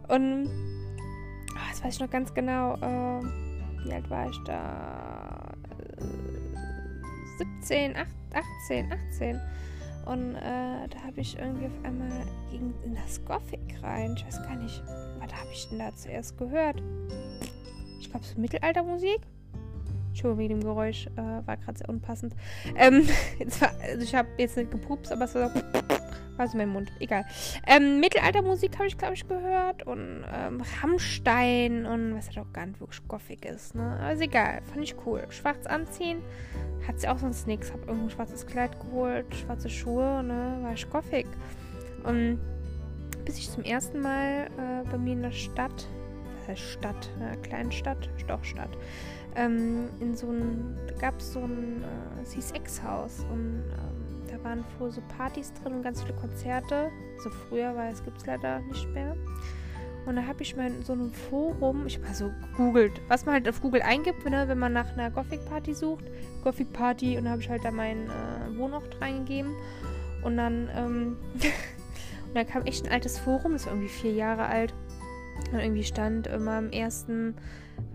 Und 0.08 0.46
oh, 0.46 1.58
das 1.70 1.82
weiß 1.82 1.94
ich 1.94 2.00
noch 2.00 2.10
ganz 2.10 2.32
genau. 2.34 2.74
Äh, 2.74 3.24
wie 3.84 3.92
alt 3.92 4.08
war 4.10 4.28
ich 4.28 4.38
da? 4.44 5.52
Äh, 5.98 6.64
17, 7.38 7.96
8, 7.96 8.06
18, 8.68 8.92
18. 9.10 9.40
Und 10.06 10.34
äh, 10.34 10.88
da 10.88 10.98
habe 11.06 11.20
ich 11.20 11.38
irgendwie 11.38 11.66
auf 11.66 11.84
einmal 11.84 12.10
in, 12.52 12.74
in 12.84 12.94
das 12.94 13.24
Gothic 13.24 13.82
rein. 13.82 14.14
Ich 14.16 14.26
weiß 14.26 14.42
gar 14.42 14.56
nicht, 14.56 14.82
was 15.18 15.32
habe 15.32 15.50
ich 15.50 15.68
denn 15.70 15.78
da 15.78 15.94
zuerst 15.96 16.36
gehört? 16.36 16.82
Glaube, 18.14 18.26
so 18.26 18.40
Mittelaltermusik. 18.40 19.20
Entschuldigung, 20.10 20.38
wegen 20.38 20.60
dem 20.60 20.62
Geräusch 20.62 21.08
äh, 21.16 21.46
war 21.46 21.56
gerade 21.56 21.76
sehr 21.76 21.88
unpassend. 21.88 22.32
Ähm, 22.76 23.08
war, 23.58 23.72
also 23.82 24.02
ich 24.04 24.14
habe 24.14 24.28
jetzt 24.38 24.56
nicht 24.56 24.70
gepupst, 24.70 25.10
aber 25.10 25.24
es 25.24 25.34
war 25.34 25.50
so. 25.50 25.60
Also 26.36 26.56
mein 26.56 26.68
Mund, 26.68 26.92
egal. 27.00 27.24
Ähm, 27.66 27.98
Mittelaltermusik 27.98 28.76
habe 28.78 28.86
ich, 28.86 28.96
glaube 28.96 29.14
ich, 29.14 29.26
gehört. 29.26 29.84
Und 29.86 30.24
ähm, 30.32 30.62
Rammstein 30.80 31.86
und 31.86 32.16
was 32.16 32.28
halt 32.28 32.38
auch 32.38 32.52
gar 32.52 32.66
nicht 32.66 32.80
wirklich 32.80 33.06
gothic 33.08 33.44
ist, 33.44 33.74
ne? 33.74 33.98
Aber 34.00 34.12
ist 34.12 34.20
egal, 34.20 34.60
fand 34.62 34.84
ich 34.84 34.94
cool. 35.06 35.24
Schwarz 35.30 35.66
anziehen, 35.66 36.22
hat 36.86 37.00
sie 37.00 37.08
auch 37.08 37.18
sonst 37.18 37.48
nichts. 37.48 37.72
Hab 37.72 37.80
irgendein 37.80 38.10
schwarzes 38.10 38.46
Kleid 38.46 38.78
geholt, 38.80 39.26
schwarze 39.34 39.70
Schuhe, 39.70 40.22
ne? 40.22 40.58
War 40.62 40.72
ich 40.72 40.88
gothic. 40.88 41.26
Und 42.04 42.40
bis 43.24 43.38
ich 43.38 43.50
zum 43.50 43.64
ersten 43.64 44.00
Mal 44.00 44.46
äh, 44.58 44.88
bei 44.88 44.98
mir 44.98 45.14
in 45.14 45.22
der 45.22 45.32
Stadt, 45.32 45.88
Stadt, 46.56 47.10
ne? 47.18 47.36
Kleinstadt, 47.42 48.08
doch 48.26 48.44
Stadt, 48.44 48.70
ähm, 49.36 49.88
in 50.00 50.16
so 50.16 50.28
ein, 50.30 50.76
da 50.86 50.94
gab 50.94 51.18
es 51.18 51.32
so 51.32 51.40
ein 51.40 51.82
äh, 51.82 52.26
C6-Haus 52.26 53.26
und 53.30 53.64
ähm, 53.64 54.22
da 54.30 54.42
waren 54.44 54.64
vorher 54.78 54.94
so 54.94 55.02
Partys 55.16 55.52
drin 55.54 55.74
und 55.74 55.82
ganz 55.82 56.02
viele 56.02 56.14
Konzerte. 56.14 56.90
So 57.22 57.30
früher, 57.30 57.74
weil 57.76 57.92
es 57.92 58.04
gibt 58.04 58.18
es 58.18 58.26
leider 58.26 58.60
nicht 58.60 58.88
mehr. 58.90 59.16
Und 60.06 60.16
da 60.16 60.26
habe 60.26 60.42
ich 60.42 60.54
mal 60.54 60.66
in 60.66 60.82
so 60.82 60.92
einem 60.92 61.12
Forum, 61.12 61.86
ich 61.86 61.96
habe 61.96 62.06
mal 62.06 62.14
so 62.14 62.30
gegoogelt, 62.50 62.92
was 63.08 63.24
man 63.24 63.36
halt 63.36 63.48
auf 63.48 63.62
Google 63.62 63.80
eingibt, 63.82 64.28
ne, 64.28 64.46
wenn 64.46 64.58
man 64.58 64.72
nach 64.72 64.92
einer 64.92 65.10
Gothic-Party 65.10 65.72
sucht. 65.72 66.04
Gothic-Party 66.42 67.16
und 67.16 67.24
da 67.24 67.30
habe 67.30 67.40
ich 67.40 67.48
halt 67.48 67.64
da 67.64 67.70
meinen 67.70 68.06
äh, 68.08 68.58
Wohnort 68.58 69.00
reingegeben. 69.00 69.52
Und 70.22 70.36
dann, 70.36 70.68
ähm, 70.76 71.16
und 72.26 72.34
da 72.34 72.44
kam 72.44 72.62
echt 72.66 72.86
ein 72.86 72.92
altes 72.92 73.18
Forum, 73.18 73.54
war 73.54 73.66
irgendwie 73.66 73.88
vier 73.88 74.12
Jahre 74.12 74.46
alt. 74.46 74.74
Und 75.52 75.58
irgendwie 75.58 75.84
stand 75.84 76.26
immer 76.26 76.52
am 76.52 76.70
ersten 76.70 77.34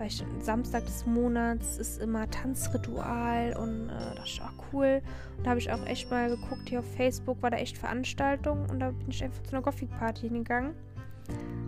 ich, 0.05 0.24
Samstag 0.39 0.86
des 0.86 1.05
Monats 1.05 1.77
ist 1.77 2.01
immer 2.01 2.29
Tanzritual 2.29 3.55
und 3.58 3.89
äh, 3.89 4.15
das 4.15 4.31
ist 4.31 4.41
auch 4.41 4.74
cool. 4.74 5.01
Und 5.38 5.46
da 5.46 5.51
habe 5.51 5.60
ich 5.60 5.72
auch 5.72 5.86
echt 5.86 6.10
mal 6.10 6.29
geguckt, 6.29 6.69
hier 6.69 6.79
auf 6.79 6.96
Facebook 6.96 7.41
war 7.41 7.51
da 7.51 7.58
echt 7.58 7.77
Veranstaltung 7.77 8.65
und 8.69 8.79
da 8.79 8.91
bin 8.91 9.10
ich 9.10 9.24
einfach 9.24 9.43
zu 9.43 9.53
einer 9.53 9.62
Gothic-Party 9.62 10.27
hingegangen. 10.29 10.74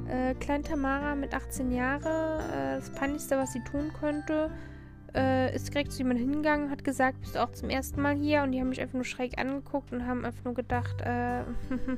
Äh, 0.08 0.34
Klein 0.36 0.64
Tamara 0.64 1.16
mit 1.16 1.34
18 1.34 1.72
Jahren, 1.72 2.42
äh, 2.52 2.76
das 2.78 2.90
Peinlichste, 2.92 3.38
was 3.38 3.54
sie 3.54 3.64
tun 3.64 3.92
könnte, 4.00 4.50
äh, 5.14 5.54
ist 5.54 5.74
direkt 5.74 5.92
zu 5.92 6.00
jemandem 6.00 6.30
hingegangen, 6.30 6.72
hat 6.72 6.84
gesagt, 6.84 7.20
bist 7.22 7.36
du 7.36 7.44
auch 7.44 7.52
zum 7.52 7.70
ersten 7.70 8.02
Mal 8.02 8.16
hier? 8.16 8.44
Und 8.44 8.54
die 8.54 8.62
haben 8.62 8.70
mich 8.70 8.82
einfach 8.82 8.96
nur 8.96 9.04
schräg 9.04 9.38
angeguckt 9.38 9.92
und 9.92 10.08
haben 10.08 10.26
einfach 10.26 10.44
nur 10.46 10.54
gedacht, 10.54 11.02
äh, 11.02 11.44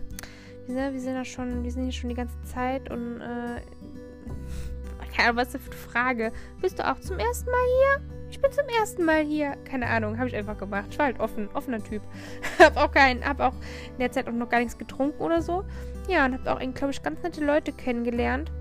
wir, 0.67 0.99
sind, 0.99 1.15
ja 1.15 1.25
schon, 1.25 1.63
wir 1.63 1.71
sind 1.71 1.83
hier 1.83 1.91
schon 1.91 2.09
die 2.09 2.15
ganze 2.15 2.41
Zeit 2.43 2.89
und 2.91 3.21
äh, 3.21 3.61
keine 5.15 5.29
Ahnung, 5.29 5.37
was 5.37 5.47
ist 5.47 5.55
das 5.55 5.61
für 5.63 5.71
eine 5.71 5.79
Frage? 5.79 6.31
Bist 6.61 6.79
du 6.79 6.89
auch 6.89 6.99
zum 6.99 7.19
ersten 7.19 7.49
Mal 7.49 7.65
hier? 7.79 8.13
Ich 8.33 8.41
bin 8.41 8.51
zum 8.51 8.67
ersten 8.79 9.05
Mal 9.05 9.23
hier. 9.23 9.55
Keine 9.63 9.85
Ahnung, 9.87 10.17
habe 10.17 10.27
ich 10.27 10.35
einfach 10.35 10.57
gemacht. 10.57 10.85
Ich 10.89 10.97
war 10.97 11.05
halt 11.05 11.19
offen, 11.19 11.49
offener 11.53 11.83
Typ. 11.83 12.01
hab 12.59 12.75
auch 12.77 12.91
keinen, 12.91 13.23
hab 13.23 13.39
auch 13.39 13.53
in 13.91 13.99
der 13.99 14.11
Zeit 14.11 14.27
auch 14.27 14.33
noch 14.33 14.49
gar 14.49 14.57
nichts 14.57 14.75
getrunken 14.75 15.21
oder 15.21 15.41
so. 15.41 15.63
Ja, 16.07 16.25
und 16.25 16.33
hab 16.33 16.47
auch, 16.47 16.73
glaube 16.73 16.91
ich, 16.91 17.03
ganz 17.03 17.21
nette 17.21 17.45
Leute 17.45 17.71
kennengelernt. 17.71 18.51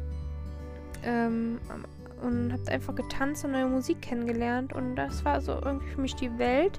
Ähm, 1.05 1.59
und 2.21 2.53
habt 2.53 2.69
einfach 2.69 2.95
getanzt 2.95 3.47
und 3.47 3.53
neue 3.53 3.67
Musik 3.67 4.03
kennengelernt. 4.03 4.75
Und 4.75 4.97
das 4.97 5.25
war 5.25 5.41
so 5.41 5.53
irgendwie 5.53 5.89
für 5.89 6.01
mich 6.03 6.15
die 6.17 6.39
Welt, 6.39 6.79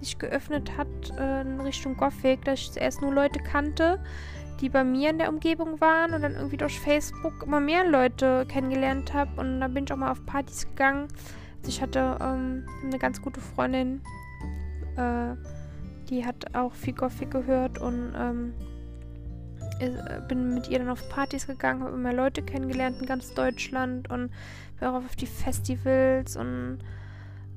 die 0.00 0.06
sich 0.06 0.18
geöffnet 0.18 0.76
hat 0.78 0.88
äh, 1.18 1.42
in 1.42 1.60
Richtung 1.60 1.96
Gothic, 1.96 2.44
dass 2.46 2.60
ich 2.60 2.72
zuerst 2.72 3.02
nur 3.02 3.12
Leute 3.12 3.38
kannte, 3.40 4.02
die 4.60 4.68
bei 4.68 4.84
mir 4.84 5.10
in 5.10 5.18
der 5.18 5.28
Umgebung 5.28 5.80
waren 5.80 6.12
und 6.12 6.22
dann 6.22 6.34
irgendwie 6.34 6.56
durch 6.56 6.78
Facebook 6.78 7.42
immer 7.44 7.60
mehr 7.60 7.86
Leute 7.86 8.44
kennengelernt 8.46 9.14
habe. 9.14 9.40
Und 9.40 9.60
dann 9.60 9.74
bin 9.74 9.84
ich 9.84 9.92
auch 9.92 9.96
mal 9.96 10.10
auf 10.10 10.24
Partys 10.26 10.66
gegangen. 10.66 11.08
Also 11.58 11.68
ich 11.68 11.82
hatte 11.82 12.18
ähm, 12.20 12.66
eine 12.84 12.98
ganz 12.98 13.20
gute 13.20 13.40
Freundin, 13.40 14.00
äh, 14.96 15.34
die 16.08 16.24
hat 16.24 16.54
auch 16.54 16.72
viel 16.72 16.94
Gothic 16.94 17.30
gehört 17.30 17.78
und 17.78 18.12
ähm, 18.16 18.54
äh, 19.78 20.20
bin 20.28 20.54
mit 20.54 20.68
ihr 20.68 20.78
dann 20.78 20.88
auf 20.88 21.08
Partys 21.08 21.46
gegangen, 21.46 21.82
habe 21.82 21.94
immer 21.94 22.12
Leute 22.12 22.42
kennengelernt 22.42 23.00
in 23.00 23.06
ganz 23.06 23.32
Deutschland 23.34 24.10
und 24.10 24.30
war 24.78 24.92
auch 24.92 25.04
auf 25.04 25.16
die 25.16 25.26
Festivals 25.26 26.36
und 26.36 26.78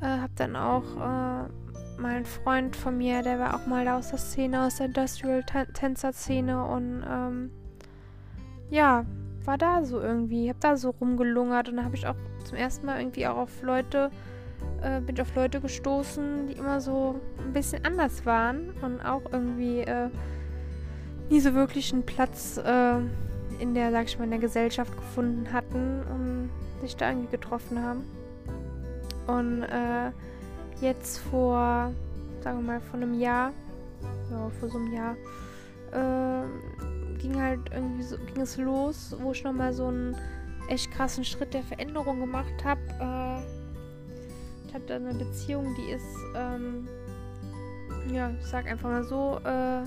äh, 0.02 0.06
habe 0.06 0.34
dann 0.36 0.56
auch 0.56 0.84
äh, 0.98 1.50
mal 1.98 2.16
ein 2.16 2.26
Freund 2.26 2.76
von 2.76 2.98
mir, 2.98 3.22
der 3.22 3.40
war 3.40 3.56
auch 3.56 3.66
mal 3.68 3.88
aus 3.88 4.10
der 4.10 4.20
Szene, 4.20 4.66
aus 4.66 4.78
der 4.78 4.88
Industrial-Tänzer-Szene 4.88 6.66
und 6.66 7.04
ähm, 7.10 7.52
ja, 8.70 9.06
war 9.46 9.58
da 9.58 9.84
so 9.84 10.00
irgendwie. 10.00 10.50
Hab 10.50 10.60
da 10.62 10.78
so 10.78 10.92
rumgelungert 10.92 11.70
und 11.70 11.78
dann 11.78 11.86
habe 11.86 11.96
ich 11.96 12.08
auch 12.08 12.16
zum 12.46 12.58
ersten 12.58 12.86
Mal 12.86 13.00
irgendwie 13.00 13.28
auch 13.28 13.38
auf 13.38 13.62
Leute, 13.62 14.10
äh, 14.82 15.00
bin 15.02 15.16
ich 15.16 15.22
auf 15.22 15.36
Leute 15.36 15.62
gestoßen, 15.62 16.48
die 16.48 16.54
immer 16.54 16.82
so 16.82 17.20
ein 17.46 17.54
bisschen 17.54 17.86
anders 17.86 18.26
waren 18.26 18.72
und 18.82 19.02
auch 19.02 19.22
irgendwie 19.32 19.82
äh, 19.82 20.10
nie 21.30 21.40
so 21.40 21.54
wirklich 21.54 21.94
einen 21.94 22.06
Platz 22.06 22.58
äh, 22.58 23.00
in 23.60 23.74
der, 23.74 23.92
sag 23.92 24.06
ich 24.06 24.18
mal, 24.18 24.26
in 24.26 24.32
der 24.32 24.40
Gesellschaft 24.40 24.96
gefunden 24.96 25.52
hatten 25.54 26.02
und 26.12 26.50
sich 26.82 26.96
da 26.96 27.10
irgendwie 27.10 27.32
getroffen 27.32 27.82
haben. 27.82 28.04
Und 29.28 29.64
äh, 29.64 30.12
jetzt 30.84 31.20
vor, 31.20 31.92
sagen 32.42 32.60
wir 32.60 32.74
mal, 32.74 32.82
vor 32.82 33.00
einem 33.00 33.20
Jahr, 33.20 33.52
ja, 34.30 34.50
vor 34.60 34.70
so 34.70 34.78
einem 34.78 34.94
Jahr, 34.94 35.16
äh, 35.92 37.18
ging 37.20 37.42
halt 37.42 37.62
irgendwie 37.74 38.04
so, 38.04 38.18
ging 38.18 38.42
es 38.42 38.58
los, 38.58 39.16
wo 39.20 39.32
ich 39.32 39.44
nochmal 39.44 39.74
so 39.74 39.88
einen 39.88 40.16
echt 40.68 40.92
krassen 40.92 41.24
Schritt 41.24 41.54
der 41.54 41.64
Veränderung 41.64 42.20
gemacht 42.20 42.54
habe. 42.64 42.82
Äh, 43.00 44.68
ich 44.68 44.74
hatte 44.74 44.96
eine 44.96 45.14
Beziehung, 45.14 45.74
die 45.76 45.92
ist, 45.92 46.18
ähm, 46.36 46.88
ja, 48.12 48.32
ich 48.40 48.46
sag 48.46 48.70
einfach 48.70 48.90
mal 48.90 49.04
so, 49.04 49.40
äh, 49.44 49.84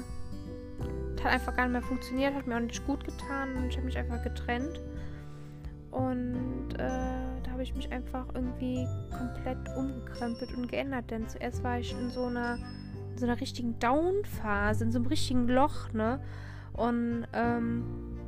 hat 1.27 1.33
einfach 1.33 1.57
gar 1.57 1.65
nicht 1.65 1.73
mehr 1.73 1.83
funktioniert, 1.83 2.35
hat 2.35 2.47
mir 2.47 2.57
auch 2.57 2.61
nicht 2.61 2.87
gut 2.87 3.05
getan 3.05 3.57
und 3.57 3.67
ich 3.67 3.77
habe 3.77 3.87
mich 3.87 3.99
einfach 3.99 4.23
getrennt. 4.23 4.81
Und 5.91 6.75
äh, 6.79 7.16
habe 7.57 7.63
ich 7.63 7.75
mich 7.75 7.91
einfach 7.91 8.27
irgendwie 8.35 8.87
komplett 9.17 9.57
umgekrempelt 9.79 10.55
und 10.55 10.69
geändert. 10.69 11.11
Denn 11.11 11.27
zuerst 11.27 11.65
war 11.65 11.79
ich 11.79 11.99
in 11.99 12.11
so 12.11 12.27
einer, 12.27 12.59
in 13.13 13.17
so 13.17 13.25
einer 13.25 13.41
richtigen 13.41 13.79
Down-Phase, 13.79 14.85
in 14.85 14.93
so 14.93 14.99
einem 14.99 15.07
richtigen 15.07 15.49
Loch, 15.49 15.91
ne? 15.95 16.21
Und 16.75 17.27
ähm, 17.33 18.19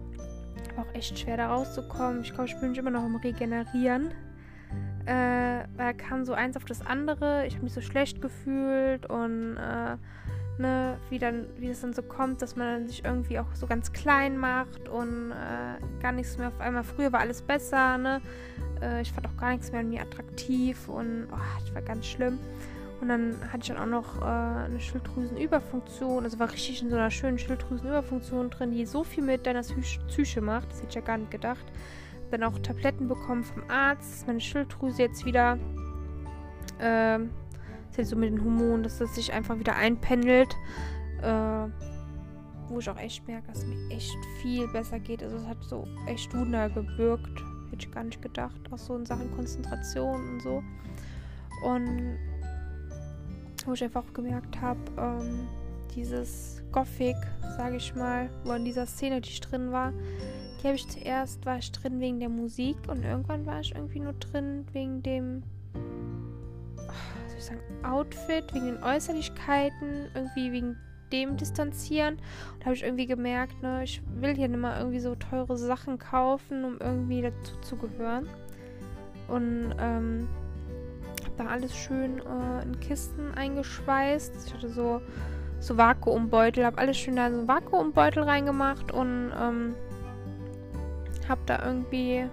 auch 0.79 0.95
echt 0.95 1.19
schwer 1.19 1.37
da 1.37 1.49
rauszukommen. 1.49 2.23
Ich 2.23 2.33
glaube, 2.33 2.47
ich 2.47 2.59
bin 2.59 2.75
immer 2.75 2.91
noch 2.91 3.05
im 3.05 3.17
Regenerieren. 3.17 4.13
Äh, 5.05 5.65
da 5.77 5.93
kam 5.95 6.25
so 6.25 6.33
eins 6.33 6.57
auf 6.57 6.65
das 6.65 6.81
andere. 6.81 7.47
Ich 7.47 7.57
habe 7.57 7.65
mich 7.65 7.75
so 7.75 7.83
schlecht 7.83 8.23
gefühlt 8.23 9.05
und 9.11 9.59
äh, 9.59 9.99
ne, 10.59 10.97
wie 11.11 11.19
dann, 11.19 11.47
wie 11.59 11.69
es 11.69 11.83
dann 11.83 11.93
so 11.93 12.03
kommt, 12.03 12.43
dass 12.43 12.57
man 12.57 12.89
sich 12.89 13.05
irgendwie 13.05 13.39
auch 13.39 13.55
so 13.55 13.67
ganz 13.67 13.93
klein 13.93 14.39
macht 14.39 14.89
und 14.89 15.33
äh, 15.33 16.01
gar 16.03 16.13
nichts 16.13 16.39
mehr 16.39 16.49
auf 16.49 16.61
einmal. 16.61 16.85
Früher 16.85 17.13
war 17.13 17.21
alles 17.21 17.43
besser, 17.43 17.99
ne? 17.99 18.21
Äh, 18.83 19.03
ich 19.03 19.13
fand 19.13 19.27
auch 19.27 19.37
gar 19.37 19.53
nichts 19.53 19.73
mehr 19.73 19.81
an 19.81 19.91
mir 19.91 20.03
attraktiv 20.03 20.89
und 20.89 21.29
oh, 21.33 21.61
das 21.61 21.75
war 21.75 21.83
ganz 21.83 22.07
schlimm. 22.07 22.39
Und 23.01 23.09
dann 23.09 23.37
hatte 23.53 23.59
ich 23.63 23.69
dann 23.69 23.79
auch 23.79 23.87
noch 23.87 24.23
äh, 24.23 24.25
eine 24.25 24.81
Schilddrüsenüberfunktion. 24.81 26.25
Also 26.25 26.39
war 26.39 26.51
richtig 26.53 26.83
in 26.83 26.91
so 26.91 26.97
einer 26.97 27.11
schönen 27.11 27.39
Schilddrüsenüberfunktion 27.39 28.51
drin, 28.51 28.73
die 28.73 28.85
so 28.87 29.05
viel 29.05 29.23
mit 29.23 29.47
deiner 29.47 29.63
Psyche 29.63 30.41
macht. 30.41 30.71
Das 30.71 30.79
hätte 30.79 30.89
ich 30.89 30.95
ja 30.97 31.01
gar 31.01 31.19
nicht 31.19 31.31
gedacht. 31.31 31.65
Dann 32.31 32.43
auch 32.43 32.59
Tabletten 32.59 33.09
bekommen 33.09 33.45
vom 33.45 33.63
Arzt, 33.69 34.13
dass 34.13 34.27
meine 34.27 34.41
Schilddrüse 34.41 35.03
jetzt 35.03 35.25
wieder, 35.25 35.59
äh, 36.81 37.19
ist 37.19 37.99
jetzt 37.99 38.09
so 38.11 38.17
mit 38.17 38.31
den 38.31 38.43
Hormonen, 38.43 38.83
dass 38.83 38.99
das 38.99 39.15
sich 39.15 39.33
einfach 39.33 39.59
wieder 39.59 39.77
einpendelt. 39.77 40.57
Äh, 41.23 41.69
wo 42.69 42.81
ich 42.81 42.91
auch 42.91 42.99
echt 42.99 43.27
merke, 43.27 43.47
dass 43.49 43.59
es 43.59 43.67
mir 43.67 43.91
echt 43.91 44.17
viel 44.43 44.69
besser 44.69 44.99
geht. 44.99 45.23
Also 45.23 45.37
es 45.37 45.47
hat 45.47 45.63
so 45.63 45.87
echt 46.07 46.35
Wunder 46.35 46.69
gewirkt. 46.69 47.43
Hätte 47.71 47.87
ich 47.87 47.91
gar 47.91 48.05
nicht 48.05 48.23
gedacht. 48.23 48.61
Auch 48.71 48.79
so 48.79 48.97
in 48.97 49.07
Sachen 49.07 49.35
Konzentration 49.35 50.35
und 50.35 50.41
so. 50.41 50.63
Und 51.65 52.19
wo 53.67 53.73
ich 53.73 53.85
einfach 53.85 54.05
auch 54.05 54.13
gemerkt 54.13 54.61
habe, 54.61 54.81
ähm, 54.97 55.47
dieses 55.95 56.63
Gothic, 56.73 57.17
sage 57.57 57.77
ich 57.77 57.95
mal, 57.95 58.31
wo 58.45 58.53
in 58.53 58.65
dieser 58.65 58.87
Szene, 58.87 59.21
die 59.21 59.31
ich 59.31 59.41
drin 59.41 59.73
war, 59.73 59.93
die 60.61 60.67
habe 60.67 60.77
ich 60.77 60.89
zuerst, 60.89 61.45
war 61.47 61.59
ich 61.59 61.71
drin 61.73 62.01
wegen 62.01 62.19
der 62.19 62.29
Musik 62.29 62.77
und 62.89 63.05
irgendwann 63.05 63.47
war 63.47 63.61
ich 63.61 63.75
irgendwie 63.75 64.01
nur 64.01 64.15
drin 64.15 64.67
wegen 64.73 65.03
dem, 65.03 65.43
was 66.87 67.31
soll 67.31 67.39
ich 67.39 67.45
sagen, 67.45 67.61
Outfit, 67.85 68.53
wegen 68.55 68.67
den 68.67 68.83
Äußerlichkeiten, 68.83 70.09
irgendwie 70.15 70.53
wegen 70.53 70.77
dem 71.13 71.37
distanzieren. 71.37 72.19
Und 72.55 72.65
habe 72.65 72.75
ich 72.75 72.83
irgendwie 72.83 73.07
gemerkt, 73.07 73.63
ne, 73.63 73.85
ich 73.85 74.03
will 74.15 74.35
hier 74.35 74.49
nicht 74.49 74.61
mal 74.61 74.79
irgendwie 74.79 75.01
so 75.01 75.15
teure 75.15 75.57
Sachen 75.57 75.99
kaufen, 75.99 76.65
um 76.65 76.79
irgendwie 76.81 77.23
dazu 77.23 77.57
zu 77.61 77.77
gehören. 77.77 78.29
Und 79.29 79.75
ähm, 79.79 80.29
habe 81.25 81.35
da 81.37 81.47
alles 81.47 81.77
schön 81.77 82.19
äh, 82.19 82.63
in 82.63 82.81
Kisten 82.81 83.35
eingeschweißt. 83.35 84.33
Ich 84.47 84.55
hatte 84.55 84.69
so, 84.69 85.01
so 85.61 85.77
Vakuumbeutel, 85.77 86.65
habe 86.65 86.79
alles 86.79 86.97
schön 86.97 87.17
da 87.17 87.27
in 87.27 87.33
so 87.33 87.39
einen 87.41 87.49
Vakuumbeutel 87.49 88.23
reingemacht 88.23 88.93
und 88.93 89.33
ähm, 89.39 89.75
habe 91.29 91.41
da 91.47 91.65
irgendwie 91.65 92.27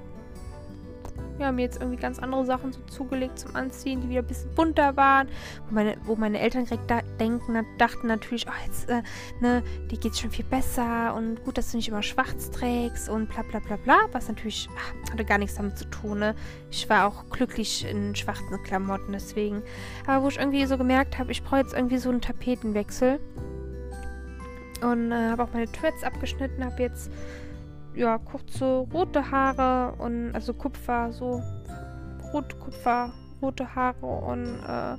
ja, 1.40 1.52
mir 1.52 1.64
jetzt 1.64 1.82
irgendwie 1.82 1.98
ganz 1.98 2.20
andere 2.20 2.46
Sachen 2.46 2.72
so 2.72 2.80
zugelegt 2.88 3.40
zum 3.40 3.56
Anziehen, 3.56 4.02
die 4.02 4.10
wieder 4.10 4.22
ein 4.22 4.28
bisschen 4.28 4.54
bunter 4.56 4.96
waren. 4.96 5.28
Wo 5.68 5.76
meine, 5.76 5.98
wo 6.04 6.16
meine 6.16 6.40
Eltern 6.40 6.66
direkt 6.66 6.90
da 6.90 7.02
denken, 7.20 7.66
dachten 7.78 8.08
natürlich, 8.08 8.48
oh, 8.48 8.66
jetzt, 8.66 8.90
äh, 8.90 9.02
ne, 9.42 9.64
dir 9.92 9.98
geht's 9.98 10.20
schon 10.20 10.32
viel 10.32 10.46
besser 10.46 11.14
und 11.16 11.44
gut, 11.44 11.58
dass 11.58 11.72
du 11.72 11.78
nicht 11.78 11.90
immer 11.90 12.04
schwarz 12.04 12.52
trägst 12.52 13.10
und 13.10 13.30
bla 13.30 13.44
bla 13.44 13.60
bla 13.60 13.78
bla. 13.78 13.98
Was 14.12 14.28
natürlich 14.28 14.70
ach, 14.78 15.12
hatte 15.12 15.26
gar 15.26 15.38
nichts 15.38 15.56
damit 15.56 15.78
zu 15.78 15.86
tun, 15.86 16.20
ne. 16.20 16.36
Ich 16.72 16.90
war 16.90 17.08
auch 17.08 17.30
glücklich 17.30 17.86
in 17.90 18.16
schwarzen 18.16 18.62
Klamotten, 18.64 19.12
deswegen. 19.12 19.62
Aber 20.06 20.24
wo 20.24 20.30
ich 20.30 20.38
irgendwie 20.38 20.66
so 20.66 20.78
gemerkt 20.78 21.20
habe, 21.20 21.32
ich 21.32 21.44
brauche 21.44 21.62
jetzt 21.62 21.74
irgendwie 21.74 21.98
so 21.98 22.10
einen 22.10 22.22
Tapetenwechsel. 22.22 23.20
Und 24.82 25.12
äh, 25.12 25.30
habe 25.30 25.44
auch 25.44 25.54
meine 25.54 25.72
Threads 25.72 26.04
abgeschnitten, 26.04 26.64
habe 26.64 26.82
jetzt 26.82 27.10
ja, 27.96 28.18
kurze 28.18 28.66
rote 28.94 29.32
Haare 29.32 29.96
und 29.98 30.34
also 30.34 30.54
Kupfer, 30.54 31.12
so 31.12 31.42
rot 32.34 32.60
Kupfer, 32.60 33.14
rote 33.42 33.76
Haare 33.76 34.06
und 34.06 34.60
äh, 34.68 34.98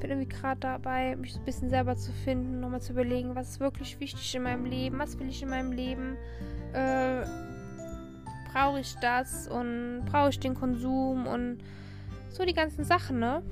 bin 0.00 0.10
irgendwie 0.10 0.28
gerade 0.28 0.60
dabei, 0.60 1.16
mich 1.16 1.34
so 1.34 1.38
ein 1.38 1.44
bisschen 1.44 1.68
selber 1.68 1.96
zu 1.96 2.12
finden, 2.12 2.60
nochmal 2.60 2.80
zu 2.80 2.92
überlegen, 2.92 3.34
was 3.34 3.50
ist 3.50 3.60
wirklich 3.60 4.00
wichtig 4.00 4.34
in 4.34 4.42
meinem 4.42 4.64
Leben, 4.64 4.98
was 4.98 5.18
will 5.18 5.28
ich 5.28 5.42
in 5.42 5.50
meinem 5.50 5.72
Leben, 5.72 6.16
äh, 6.72 7.24
brauche 8.52 8.80
ich 8.80 8.94
das 9.00 9.46
und 9.48 10.04
brauche 10.06 10.30
ich 10.30 10.40
den 10.40 10.54
Konsum 10.54 11.26
und 11.26 11.58
so 12.30 12.44
die 12.44 12.54
ganzen 12.54 12.84
Sachen, 12.84 13.18
ne? 13.18 13.42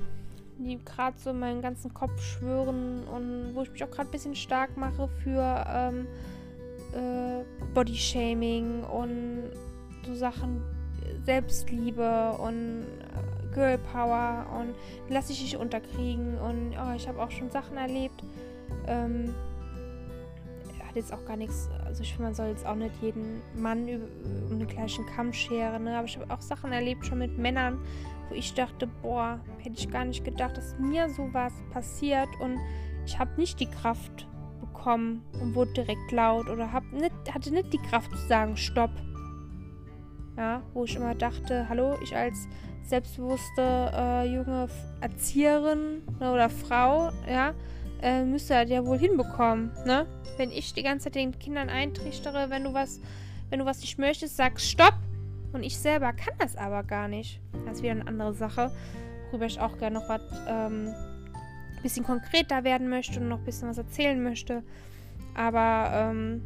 Die 0.57 0.77
gerade 0.83 1.17
so 1.17 1.31
meinen 1.31 1.61
ganzen 1.61 1.93
Kopf 1.93 2.19
schwören 2.21 3.07
und 3.07 3.55
wo 3.55 3.61
ich 3.61 3.71
mich 3.71 3.83
auch 3.83 3.91
gerade 3.91 4.09
ein 4.09 4.11
bisschen 4.11 4.35
stark 4.35 4.75
mache 4.75 5.07
für 5.23 5.65
ähm, 5.69 6.07
äh, 6.93 7.43
Bodyshaming 7.73 8.83
und 8.83 9.51
so 10.05 10.15
Sachen, 10.15 10.61
Selbstliebe 11.25 12.37
und 12.39 12.83
äh, 12.83 13.53
Girl 13.53 13.77
Power 13.77 14.45
und 14.59 14.75
lass 15.09 15.29
ich 15.29 15.41
dich 15.41 15.57
unterkriegen 15.57 16.37
und 16.37 16.73
oh, 16.73 16.93
ich 16.95 17.07
habe 17.07 17.21
auch 17.21 17.31
schon 17.31 17.49
Sachen 17.49 17.77
erlebt. 17.77 18.23
Ähm, 18.87 19.33
hat 20.89 20.95
jetzt 20.95 21.13
auch 21.13 21.23
gar 21.25 21.37
nichts, 21.37 21.69
also 21.85 22.01
ich 22.01 22.09
finde, 22.09 22.23
man 22.23 22.33
soll 22.33 22.47
jetzt 22.47 22.65
auch 22.65 22.75
nicht 22.75 22.95
jeden 23.01 23.41
Mann 23.55 23.87
um 24.49 24.57
den 24.57 24.67
gleichen 24.67 25.05
Kamm 25.05 25.31
scheren, 25.31 25.83
ne? 25.83 25.95
aber 25.95 26.05
ich 26.05 26.17
habe 26.17 26.33
auch 26.33 26.41
Sachen 26.41 26.71
erlebt 26.71 27.05
schon 27.05 27.19
mit 27.19 27.37
Männern, 27.37 27.79
wo 28.27 28.35
ich 28.35 28.55
dachte, 28.55 28.87
boah, 29.01 29.39
hätte 29.59 29.77
ich 29.77 29.89
gar 29.91 30.03
nicht 30.05 30.25
gedacht, 30.25 30.57
dass 30.57 30.77
mir 30.79 31.07
sowas 31.09 31.53
passiert 31.71 32.29
und 32.39 32.57
ich 33.05 33.19
habe 33.19 33.31
nicht 33.37 33.59
die 33.59 33.67
Kraft, 33.67 34.27
bekommen 34.79 35.23
und 35.41 35.55
wurde 35.55 35.73
direkt 35.73 36.11
laut 36.11 36.49
oder 36.49 36.71
hab 36.71 36.83
nicht, 36.91 37.11
hatte 37.33 37.51
nicht 37.51 37.73
die 37.73 37.77
Kraft 37.89 38.11
zu 38.11 38.27
sagen, 38.27 38.55
stopp. 38.55 38.91
Ja, 40.37 40.61
wo 40.73 40.85
ich 40.85 40.95
immer 40.95 41.15
dachte, 41.15 41.67
hallo, 41.67 41.97
ich 42.01 42.15
als 42.15 42.47
selbstbewusste 42.83 43.91
äh, 43.93 44.33
junge 44.33 44.67
Erzieherin 45.01 46.01
ne, 46.19 46.31
oder 46.31 46.49
Frau, 46.49 47.11
ja, 47.29 47.53
äh, 48.01 48.23
müsste 48.23 48.53
das 48.53 48.69
ja 48.69 48.85
wohl 48.85 48.97
hinbekommen, 48.97 49.71
ne? 49.85 50.07
Wenn 50.37 50.51
ich 50.51 50.73
die 50.73 50.83
ganze 50.83 51.05
Zeit 51.05 51.15
den 51.15 51.37
Kindern 51.37 51.67
eintrichtere, 51.67 52.49
wenn 52.49 52.63
du 52.63 52.73
was, 52.73 53.01
wenn 53.49 53.59
du 53.59 53.65
was 53.65 53.81
nicht 53.81 53.99
möchtest, 53.99 54.37
sag 54.37 54.59
stopp. 54.59 54.93
Und 55.51 55.63
ich 55.63 55.77
selber 55.77 56.13
kann 56.13 56.35
das 56.37 56.55
aber 56.55 56.83
gar 56.83 57.09
nicht. 57.09 57.41
Das 57.65 57.77
ist 57.77 57.83
wieder 57.83 57.91
eine 57.91 58.07
andere 58.07 58.33
Sache, 58.33 58.71
worüber 59.29 59.47
ich 59.47 59.59
auch 59.59 59.77
gerne 59.77 59.99
noch 59.99 60.07
was 60.07 60.21
ähm, 60.47 60.93
ein 61.79 61.83
bisschen 61.83 62.05
konkreter 62.05 62.63
werden 62.63 62.89
möchte 62.89 63.19
und 63.19 63.29
noch 63.29 63.39
ein 63.39 63.45
bisschen 63.45 63.69
was 63.69 63.77
erzählen 63.77 64.21
möchte. 64.21 64.63
Aber 65.35 65.91
ähm, 65.93 66.41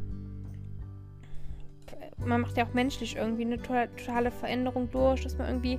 man 2.18 2.40
macht 2.40 2.56
ja 2.56 2.64
auch 2.64 2.74
menschlich 2.74 3.16
irgendwie 3.16 3.44
eine 3.44 3.60
totale 3.60 4.30
Veränderung 4.30 4.90
durch, 4.90 5.22
dass 5.22 5.36
man 5.36 5.48
irgendwie 5.48 5.78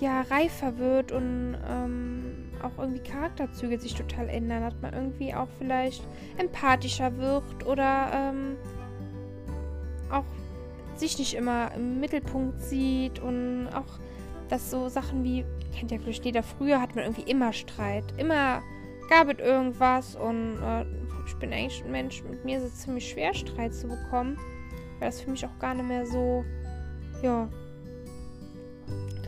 ja 0.00 0.22
reifer 0.22 0.76
wird 0.78 1.12
und 1.12 1.56
ähm, 1.68 2.50
auch 2.62 2.76
irgendwie 2.78 3.02
Charakterzüge 3.02 3.78
sich 3.78 3.94
total 3.94 4.28
ändern, 4.28 4.62
dass 4.62 4.74
man 4.82 4.92
irgendwie 4.92 5.32
auch 5.34 5.48
vielleicht 5.58 6.02
empathischer 6.38 7.16
wird 7.16 7.64
oder 7.66 8.10
ähm, 8.12 8.56
auch 10.10 10.24
sich 10.96 11.18
nicht 11.18 11.34
immer 11.34 11.72
im 11.74 12.00
Mittelpunkt 12.00 12.60
sieht 12.60 13.20
und 13.20 13.68
auch 13.68 14.00
dass 14.48 14.70
so 14.70 14.88
Sachen 14.88 15.24
wie, 15.24 15.44
kennt 15.74 15.90
ja 15.90 15.98
vielleicht 15.98 16.24
jeder, 16.24 16.42
früher 16.42 16.80
hat 16.80 16.94
man 16.94 17.04
irgendwie 17.04 17.30
immer 17.30 17.52
Streit. 17.52 18.04
Immer 18.16 18.62
gab 19.08 19.28
es 19.28 19.38
irgendwas 19.38 20.16
und 20.16 20.58
äh, 20.62 20.84
ich 21.26 21.34
bin 21.36 21.52
eigentlich 21.52 21.84
ein 21.84 21.90
Mensch, 21.90 22.22
mit 22.24 22.44
mir 22.44 22.58
ist 22.58 22.64
es 22.64 22.80
ziemlich 22.80 23.08
schwer, 23.08 23.34
Streit 23.34 23.74
zu 23.74 23.88
bekommen. 23.88 24.38
Weil 24.98 25.08
das 25.08 25.20
für 25.20 25.30
mich 25.30 25.44
auch 25.44 25.58
gar 25.58 25.74
nicht 25.74 25.88
mehr 25.88 26.06
so, 26.06 26.44
ja, 27.22 27.48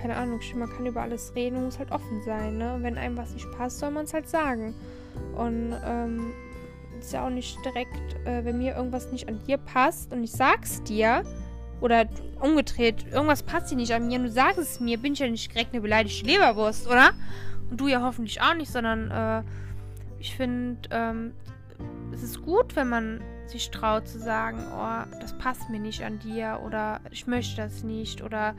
keine 0.00 0.16
Ahnung, 0.16 0.40
man 0.54 0.70
kann 0.70 0.86
über 0.86 1.02
alles 1.02 1.34
reden 1.34 1.56
und 1.56 1.64
muss 1.64 1.78
halt 1.78 1.90
offen 1.90 2.22
sein, 2.22 2.58
ne? 2.58 2.74
Und 2.74 2.82
wenn 2.82 2.96
einem 2.96 3.16
was 3.16 3.32
nicht 3.32 3.50
passt, 3.52 3.78
soll 3.78 3.90
man 3.90 4.04
es 4.04 4.14
halt 4.14 4.28
sagen. 4.28 4.74
Und, 5.34 5.74
ähm, 5.84 6.32
ist 6.98 7.12
ja 7.12 7.26
auch 7.26 7.30
nicht 7.30 7.58
direkt, 7.64 8.26
äh, 8.26 8.44
wenn 8.44 8.58
mir 8.58 8.76
irgendwas 8.76 9.12
nicht 9.12 9.28
an 9.28 9.40
dir 9.46 9.58
passt 9.58 10.12
und 10.12 10.22
ich 10.24 10.32
sag's 10.32 10.82
dir, 10.84 11.22
oder 11.80 12.06
umgedreht, 12.40 13.06
irgendwas 13.10 13.42
passt 13.42 13.70
dir 13.70 13.76
nicht 13.76 13.92
an 13.92 14.06
mir 14.06 14.18
und 14.18 14.24
du 14.24 14.30
sagst 14.30 14.58
es 14.58 14.80
mir, 14.80 14.98
bin 14.98 15.12
ich 15.12 15.18
ja 15.18 15.28
nicht 15.28 15.52
direkt 15.52 15.72
eine 15.72 15.82
beleidigte 15.82 16.26
Leberwurst, 16.26 16.86
oder? 16.86 17.10
Und 17.70 17.80
du 17.80 17.88
ja 17.88 18.02
hoffentlich 18.02 18.40
auch 18.40 18.54
nicht, 18.54 18.70
sondern 18.70 19.10
äh, 19.10 19.42
ich 20.18 20.36
finde, 20.36 20.88
ähm, 20.90 21.32
es 22.12 22.22
ist 22.22 22.42
gut, 22.42 22.76
wenn 22.76 22.88
man 22.88 23.20
sich 23.46 23.70
traut 23.70 24.08
zu 24.08 24.18
sagen, 24.18 24.58
oh, 24.74 25.18
das 25.20 25.36
passt 25.38 25.70
mir 25.70 25.78
nicht 25.78 26.02
an 26.02 26.18
dir 26.18 26.60
oder 26.64 27.00
ich 27.10 27.26
möchte 27.26 27.56
das 27.56 27.82
nicht 27.82 28.22
oder 28.22 28.54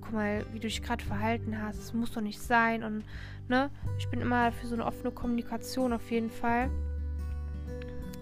guck 0.00 0.12
mal, 0.12 0.44
wie 0.52 0.60
du 0.60 0.66
dich 0.66 0.82
gerade 0.82 1.04
verhalten 1.04 1.60
hast, 1.60 1.78
es 1.78 1.92
muss 1.92 2.12
doch 2.12 2.22
nicht 2.22 2.40
sein 2.40 2.82
und 2.84 3.04
ne, 3.48 3.70
ich 3.98 4.08
bin 4.08 4.20
immer 4.20 4.52
für 4.52 4.66
so 4.66 4.74
eine 4.74 4.86
offene 4.86 5.10
Kommunikation 5.10 5.92
auf 5.92 6.10
jeden 6.10 6.30
Fall. 6.30 6.70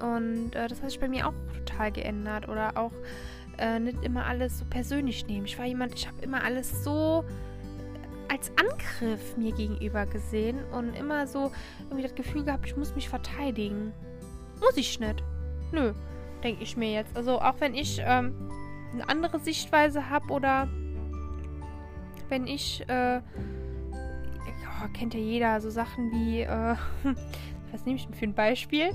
Und 0.00 0.54
äh, 0.54 0.68
das 0.68 0.80
hat 0.80 0.90
sich 0.90 1.00
bei 1.00 1.08
mir 1.08 1.28
auch 1.28 1.34
total 1.54 1.92
geändert 1.92 2.48
oder 2.48 2.76
auch 2.76 2.92
äh, 3.58 3.78
nicht 3.78 4.02
immer 4.04 4.26
alles 4.26 4.58
so 4.58 4.64
persönlich 4.64 5.26
nehmen. 5.26 5.46
Ich 5.46 5.58
war 5.58 5.66
jemand, 5.66 5.94
ich 5.94 6.06
habe 6.06 6.20
immer 6.22 6.42
alles 6.42 6.84
so 6.84 7.24
als 8.28 8.52
Angriff 8.56 9.36
mir 9.36 9.52
gegenüber 9.52 10.06
gesehen 10.06 10.58
und 10.72 10.94
immer 10.94 11.26
so 11.26 11.50
irgendwie 11.84 12.02
das 12.02 12.14
Gefühl 12.14 12.44
gehabt, 12.44 12.66
ich 12.66 12.76
muss 12.76 12.94
mich 12.94 13.08
verteidigen. 13.08 13.92
Muss 14.60 14.76
ich 14.76 15.00
nicht. 15.00 15.22
Nö, 15.72 15.92
denke 16.42 16.62
ich 16.62 16.76
mir 16.76 16.92
jetzt. 16.92 17.16
Also 17.16 17.40
auch 17.40 17.54
wenn 17.60 17.74
ich 17.74 18.00
ähm, 18.04 18.50
eine 18.92 19.08
andere 19.08 19.38
Sichtweise 19.38 20.10
habe 20.10 20.32
oder 20.32 20.68
wenn 22.28 22.46
ich, 22.46 22.82
äh, 22.88 23.14
ja, 23.14 23.22
kennt 24.92 25.14
ja 25.14 25.20
jeder, 25.20 25.60
so 25.60 25.70
Sachen 25.70 26.10
wie, 26.12 26.42
äh, 26.42 26.76
was 27.72 27.84
nehme 27.84 27.96
ich 27.96 28.06
denn 28.06 28.14
für 28.14 28.26
ein 28.26 28.34
Beispiel? 28.34 28.90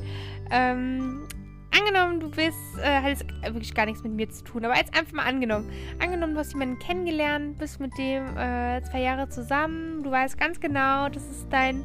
Ähm, 0.52 1.28
angenommen, 1.78 2.20
du 2.20 2.30
bist, 2.30 2.58
äh, 2.82 3.02
hat 3.02 3.26
wirklich 3.54 3.74
gar 3.74 3.86
nichts 3.86 4.04
mit 4.04 4.14
mir 4.14 4.30
zu 4.30 4.44
tun, 4.44 4.66
aber 4.66 4.78
jetzt 4.78 4.98
einfach 4.98 5.14
mal 5.14 5.26
angenommen. 5.26 5.70
Angenommen, 6.00 6.34
du 6.34 6.40
hast 6.40 6.54
jemanden 6.54 6.80
kennengelernt, 6.80 7.58
bist 7.58 7.80
mit 7.80 7.98
dem 7.98 8.38
äh, 8.38 8.82
zwei 8.84 9.02
Jahre 9.02 9.30
zusammen, 9.30 10.04
du 10.04 10.12
weißt 10.12 10.38
ganz 10.38 10.60
genau, 10.60 11.10
das 11.10 11.24
ist 11.24 11.48
dein 11.50 11.84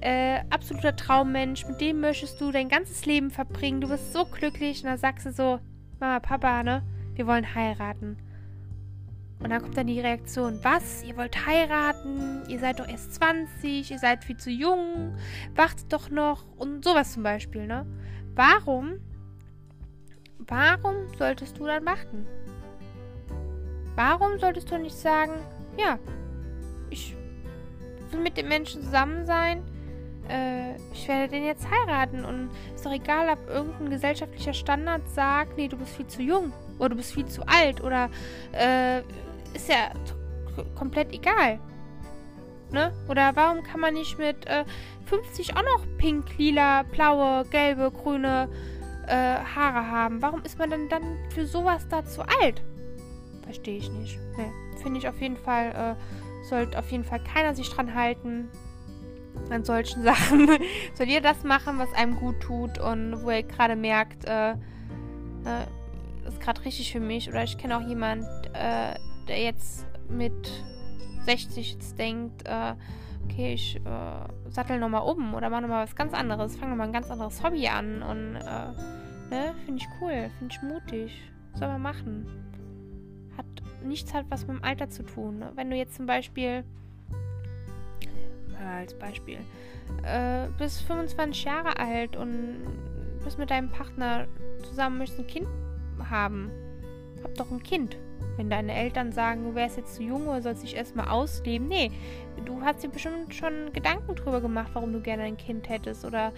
äh, 0.00 0.40
absoluter 0.50 0.94
Traummensch, 0.96 1.66
mit 1.66 1.80
dem 1.80 2.00
möchtest 2.00 2.40
du 2.40 2.52
dein 2.52 2.68
ganzes 2.68 3.04
Leben 3.06 3.30
verbringen, 3.30 3.80
du 3.80 3.88
bist 3.88 4.12
so 4.12 4.24
glücklich 4.24 4.82
und 4.82 4.90
dann 4.90 4.98
sagst 4.98 5.26
du 5.26 5.32
so, 5.32 5.60
Mama, 6.00 6.20
Papa, 6.20 6.62
ne, 6.62 6.82
wir 7.14 7.26
wollen 7.26 7.54
heiraten. 7.54 8.16
Und 9.40 9.50
dann 9.50 9.62
kommt 9.62 9.76
dann 9.76 9.86
die 9.86 10.00
Reaktion, 10.00 10.58
was? 10.62 11.04
Ihr 11.04 11.16
wollt 11.16 11.46
heiraten? 11.46 12.42
Ihr 12.48 12.58
seid 12.58 12.80
doch 12.80 12.88
erst 12.88 13.14
20, 13.14 13.88
ihr 13.90 13.98
seid 13.98 14.24
viel 14.24 14.36
zu 14.36 14.50
jung, 14.50 15.14
wartet 15.54 15.92
doch 15.92 16.10
noch 16.10 16.44
und 16.56 16.84
sowas 16.84 17.12
zum 17.12 17.22
Beispiel, 17.22 17.66
ne? 17.66 17.86
Warum? 18.38 19.00
Warum 20.46 21.08
solltest 21.18 21.58
du 21.58 21.66
dann 21.66 21.84
warten? 21.84 22.24
Warum 23.96 24.38
solltest 24.38 24.70
du 24.70 24.78
nicht 24.78 24.94
sagen, 24.94 25.32
ja, 25.76 25.98
ich 26.88 27.16
will 28.12 28.20
mit 28.20 28.36
dem 28.36 28.46
Menschen 28.46 28.84
zusammen 28.84 29.26
sein, 29.26 29.64
äh, 30.28 30.76
ich 30.92 31.08
werde 31.08 31.32
den 31.32 31.46
jetzt 31.46 31.68
heiraten 31.68 32.24
und 32.24 32.50
ist 32.76 32.86
doch 32.86 32.92
egal, 32.92 33.28
ob 33.28 33.48
irgendein 33.48 33.90
gesellschaftlicher 33.90 34.54
Standard 34.54 35.08
sagt, 35.08 35.56
nee, 35.56 35.66
du 35.66 35.76
bist 35.76 35.96
viel 35.96 36.06
zu 36.06 36.22
jung 36.22 36.52
oder 36.78 36.90
du 36.90 36.96
bist 36.96 37.14
viel 37.14 37.26
zu 37.26 37.42
alt 37.44 37.82
oder 37.82 38.08
äh, 38.52 39.00
ist 39.52 39.68
ja 39.68 39.90
komplett 40.76 41.12
egal. 41.12 41.58
Ne? 42.70 42.92
Oder 43.08 43.34
warum 43.34 43.62
kann 43.62 43.80
man 43.80 43.94
nicht 43.94 44.18
mit 44.18 44.46
äh, 44.46 44.64
50 45.06 45.56
auch 45.56 45.62
noch 45.62 45.86
pink, 45.96 46.36
lila, 46.36 46.82
blaue, 46.82 47.44
gelbe, 47.50 47.90
grüne 47.90 48.48
äh, 49.06 49.12
Haare 49.14 49.90
haben? 49.90 50.20
Warum 50.20 50.42
ist 50.42 50.58
man 50.58 50.70
denn 50.70 50.88
dann 50.88 51.16
für 51.30 51.46
sowas 51.46 51.86
da 51.88 52.04
zu 52.04 52.22
alt? 52.22 52.62
Verstehe 53.42 53.78
ich 53.78 53.90
nicht. 53.90 54.18
Ne, 54.36 54.52
finde 54.82 54.98
ich 54.98 55.08
auf 55.08 55.20
jeden 55.20 55.38
Fall, 55.38 55.96
äh, 55.96 56.44
sollte 56.44 56.78
auf 56.78 56.90
jeden 56.90 57.04
Fall 57.04 57.20
keiner 57.20 57.54
sich 57.54 57.70
dran 57.70 57.94
halten 57.94 58.50
an 59.50 59.64
solchen 59.64 60.02
Sachen. 60.04 60.48
Soll 60.94 61.08
ihr 61.08 61.22
das 61.22 61.44
machen, 61.44 61.78
was 61.78 61.92
einem 61.94 62.16
gut 62.16 62.40
tut 62.40 62.78
und 62.78 63.22
wo 63.22 63.30
ihr 63.30 63.44
gerade 63.44 63.76
merkt, 63.76 64.26
äh, 64.26 64.54
das 66.24 66.34
ist 66.34 66.40
gerade 66.42 66.62
richtig 66.66 66.92
für 66.92 67.00
mich. 67.00 67.28
Oder 67.30 67.44
ich 67.44 67.56
kenne 67.56 67.78
auch 67.78 67.88
jemand, 67.88 68.24
äh, 68.52 68.94
der 69.26 69.42
jetzt 69.42 69.86
mit 70.10 70.34
60 71.28 71.72
jetzt 71.74 71.98
denkt, 71.98 72.48
äh, 72.48 72.74
okay, 73.24 73.52
ich 73.52 73.76
äh, 73.76 74.50
sattel 74.50 74.78
nochmal 74.78 75.02
um 75.02 75.34
oder 75.34 75.50
mache 75.50 75.62
nochmal 75.62 75.84
was 75.84 75.94
ganz 75.94 76.14
anderes, 76.14 76.56
fange 76.56 76.70
nochmal 76.70 76.86
ein 76.86 76.92
ganz 76.92 77.10
anderes 77.10 77.42
Hobby 77.42 77.68
an 77.68 78.02
und, 78.02 78.36
äh, 78.36 79.30
ne, 79.30 79.54
finde 79.66 79.82
ich 79.82 79.88
cool, 80.00 80.30
finde 80.38 80.54
ich 80.54 80.62
mutig. 80.62 81.30
Soll 81.54 81.68
man 81.68 81.82
machen. 81.82 82.26
Hat 83.36 83.46
nichts 83.84 84.14
hat 84.14 84.24
was 84.30 84.46
mit 84.46 84.56
dem 84.56 84.64
Alter 84.64 84.88
zu 84.88 85.02
tun. 85.02 85.40
Ne? 85.40 85.52
Wenn 85.54 85.70
du 85.70 85.76
jetzt 85.76 85.96
zum 85.96 86.06
Beispiel, 86.06 86.64
äh, 88.58 88.78
als 88.78 88.94
Beispiel, 88.94 89.38
äh, 90.04 90.48
bist 90.56 90.82
25 90.82 91.44
Jahre 91.44 91.78
alt 91.78 92.16
und 92.16 92.58
bist 93.22 93.38
mit 93.38 93.50
deinem 93.50 93.70
Partner 93.70 94.26
zusammen, 94.62 94.98
möchtest 94.98 95.20
ein 95.20 95.26
Kind 95.26 95.48
haben. 96.08 96.50
Hab 97.22 97.34
doch 97.34 97.50
ein 97.50 97.62
Kind. 97.62 97.96
Wenn 98.36 98.50
deine 98.50 98.72
Eltern 98.72 99.12
sagen, 99.12 99.44
du 99.44 99.54
wärst 99.54 99.76
jetzt 99.76 99.96
zu 99.96 100.02
jung 100.02 100.28
oder 100.28 100.42
sollst 100.42 100.62
dich 100.62 100.76
erstmal 100.76 101.08
ausleben. 101.08 101.68
Nee, 101.68 101.90
du 102.44 102.60
hast 102.62 102.82
dir 102.82 102.88
bestimmt 102.88 103.34
schon 103.34 103.72
Gedanken 103.72 104.14
drüber 104.14 104.40
gemacht, 104.40 104.70
warum 104.74 104.92
du 104.92 105.00
gerne 105.00 105.24
ein 105.24 105.36
Kind 105.36 105.68
hättest. 105.68 106.04
Oder 106.04 106.32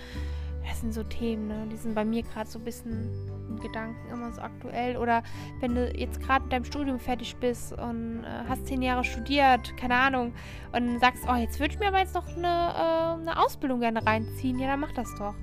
das 0.66 0.80
sind 0.80 0.92
so 0.92 1.02
Themen, 1.02 1.48
ne? 1.48 1.66
Die 1.70 1.76
sind 1.76 1.94
bei 1.94 2.04
mir 2.04 2.22
gerade 2.22 2.48
so 2.48 2.58
ein 2.58 2.64
bisschen 2.64 3.10
in 3.48 3.58
Gedanken 3.60 4.10
immer 4.10 4.32
so 4.32 4.40
aktuell. 4.40 4.96
Oder 4.96 5.22
wenn 5.60 5.74
du 5.74 5.90
jetzt 5.90 6.20
gerade 6.20 6.44
mit 6.44 6.52
deinem 6.52 6.64
Studium 6.64 6.98
fertig 6.98 7.36
bist 7.36 7.72
und 7.72 8.24
äh, 8.24 8.48
hast 8.48 8.66
zehn 8.66 8.82
Jahre 8.82 9.04
studiert, 9.04 9.76
keine 9.76 9.94
Ahnung, 9.94 10.32
und 10.72 11.00
sagst, 11.00 11.24
oh, 11.28 11.34
jetzt 11.34 11.60
würde 11.60 11.74
ich 11.74 11.80
mir 11.80 11.88
aber 11.88 11.98
jetzt 11.98 12.14
noch 12.14 12.28
eine, 12.36 12.46
äh, 12.46 13.20
eine 13.20 13.38
Ausbildung 13.38 13.80
gerne 13.80 14.04
reinziehen, 14.04 14.58
ja, 14.58 14.68
dann 14.68 14.80
mach 14.80 14.92
das 14.92 15.14
doch. 15.16 15.34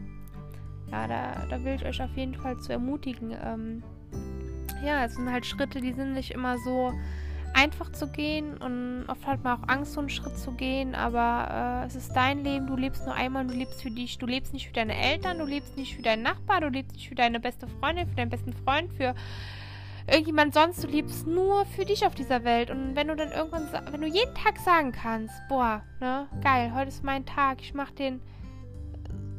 Ja, 0.92 1.08
da, 1.08 1.46
da 1.50 1.64
will 1.64 1.76
ich 1.76 1.86
euch 1.86 2.02
auf 2.02 2.16
jeden 2.16 2.36
Fall 2.36 2.58
zu 2.60 2.72
ermutigen. 2.72 3.36
Ähm, 3.44 3.84
ja, 4.84 5.06
es 5.06 5.16
sind 5.16 5.32
halt 5.32 5.46
Schritte, 5.46 5.82
die 5.82 5.94
sind 5.94 6.14
nicht 6.14 6.32
immer 6.32 6.58
so 6.60 6.94
einfach 7.54 7.92
zu 7.92 8.08
gehen 8.08 8.58
und 8.58 9.06
oft 9.08 9.26
hat 9.26 9.44
man 9.44 9.60
auch 9.60 9.68
Angst, 9.68 9.94
so 9.94 10.00
einen 10.00 10.10
Schritt 10.10 10.38
zu 10.38 10.52
gehen, 10.52 10.94
aber 10.94 11.82
äh, 11.84 11.88
es 11.88 11.96
ist 11.96 12.16
dein 12.16 12.44
Leben, 12.44 12.68
du 12.68 12.76
lebst 12.76 13.06
nur 13.06 13.16
einmal 13.16 13.44
und 13.44 13.52
du 13.52 13.58
lebst 13.58 13.82
für 13.82 13.90
dich. 13.90 14.20
Du 14.20 14.28
lebst 14.28 14.54
nicht 14.54 14.68
für 14.68 14.74
deine 14.74 14.96
Eltern, 14.96 15.40
du 15.40 15.46
lebst 15.46 15.76
nicht 15.76 15.96
für 15.96 16.04
deinen 16.04 16.22
Nachbar, 16.22 16.62
du 16.62 16.70
lebst 16.70 16.94
nicht 16.94 17.10
für 17.10 17.16
deine 17.16 17.40
beste 17.40 17.68
Freundin, 17.68 18.08
für 18.08 18.16
deinen 18.16 18.30
besten 18.30 18.54
Freund, 18.54 18.94
für 18.94 19.16
irgendjemand 20.08 20.54
sonst. 20.54 20.84
Du 20.84 20.88
lebst 20.88 21.26
nur 21.26 21.66
für 21.66 21.86
dich 21.86 22.06
auf 22.06 22.14
dieser 22.14 22.44
Welt. 22.44 22.70
Und 22.70 22.96
wenn 22.96 23.08
du 23.08 23.16
dann 23.16 23.32
irgendwann, 23.32 23.68
wenn 23.92 24.02
du 24.02 24.08
jeden 24.08 24.36
Tag 24.36 24.60
sagen 24.60 24.92
kannst, 24.92 25.34
boah, 25.50 25.82
ne, 26.00 26.28
geil, 26.44 26.72
heute 26.76 26.90
ist 26.90 27.04
mein 27.04 27.26
Tag, 27.26 27.62
ich 27.62 27.74
mach 27.74 27.92
den 27.92 28.22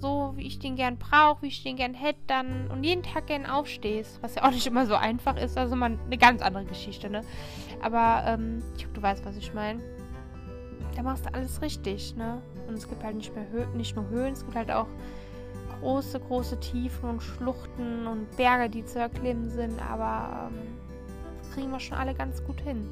so, 0.01 0.33
wie 0.37 0.47
ich 0.47 0.59
den 0.59 0.77
gern 0.77 0.97
brauche, 0.97 1.43
wie 1.43 1.49
ich 1.49 1.63
den 1.63 1.77
gern 1.77 1.95
hätte, 1.95 2.21
dann 2.27 2.69
und 2.71 2.85
jeden 2.85 3.03
Tag 3.03 3.27
gern 3.27 3.47
aufstehst, 3.47 4.23
was 4.23 4.35
ja 4.35 4.45
auch 4.45 4.51
nicht 4.51 4.67
immer 4.67 4.87
so 4.87 4.95
einfach 4.95 5.37
ist, 5.37 5.59
also 5.59 5.77
mal 5.77 5.99
eine 6.07 6.19
ganz 6.19 6.43
andere 6.43 6.65
Geschichte, 6.65 7.11
ne? 7.11 7.23
Aber 7.83 8.25
ähm, 8.27 8.63
ich 8.77 8.85
hoffe, 8.85 8.95
du 8.95 9.03
weißt, 9.03 9.25
was 9.25 9.37
ich 9.37 9.55
meine. 9.55 9.81
Da 10.97 11.03
machst 11.03 11.27
du 11.27 11.35
alles 11.35 11.63
richtig, 11.63 12.17
ne? 12.17 12.41
Und 12.67 12.75
es 12.75 12.89
gibt 12.89 13.03
halt 13.03 13.17
nicht 13.17 13.35
mehr 13.35 13.47
Hö 13.51 13.67
nicht 13.77 13.97
nur 13.97 14.09
Höhen, 14.09 14.33
es 14.33 14.45
gibt 14.45 14.57
halt 14.57 14.71
auch 14.71 14.89
große, 15.81 16.21
große 16.21 16.59
Tiefen 16.61 17.09
und 17.09 17.23
Schluchten 17.23 18.07
und 18.07 18.37
Berge, 18.37 18.69
die 18.69 18.85
zu 18.85 18.99
erklimmen 18.99 19.49
sind, 19.51 19.81
aber 19.81 20.49
ähm, 20.49 20.59
das 21.39 21.51
kriegen 21.53 21.71
wir 21.71 21.81
schon 21.81 21.97
alle 21.97 22.15
ganz 22.15 22.43
gut 22.45 22.61
hin. 22.61 22.89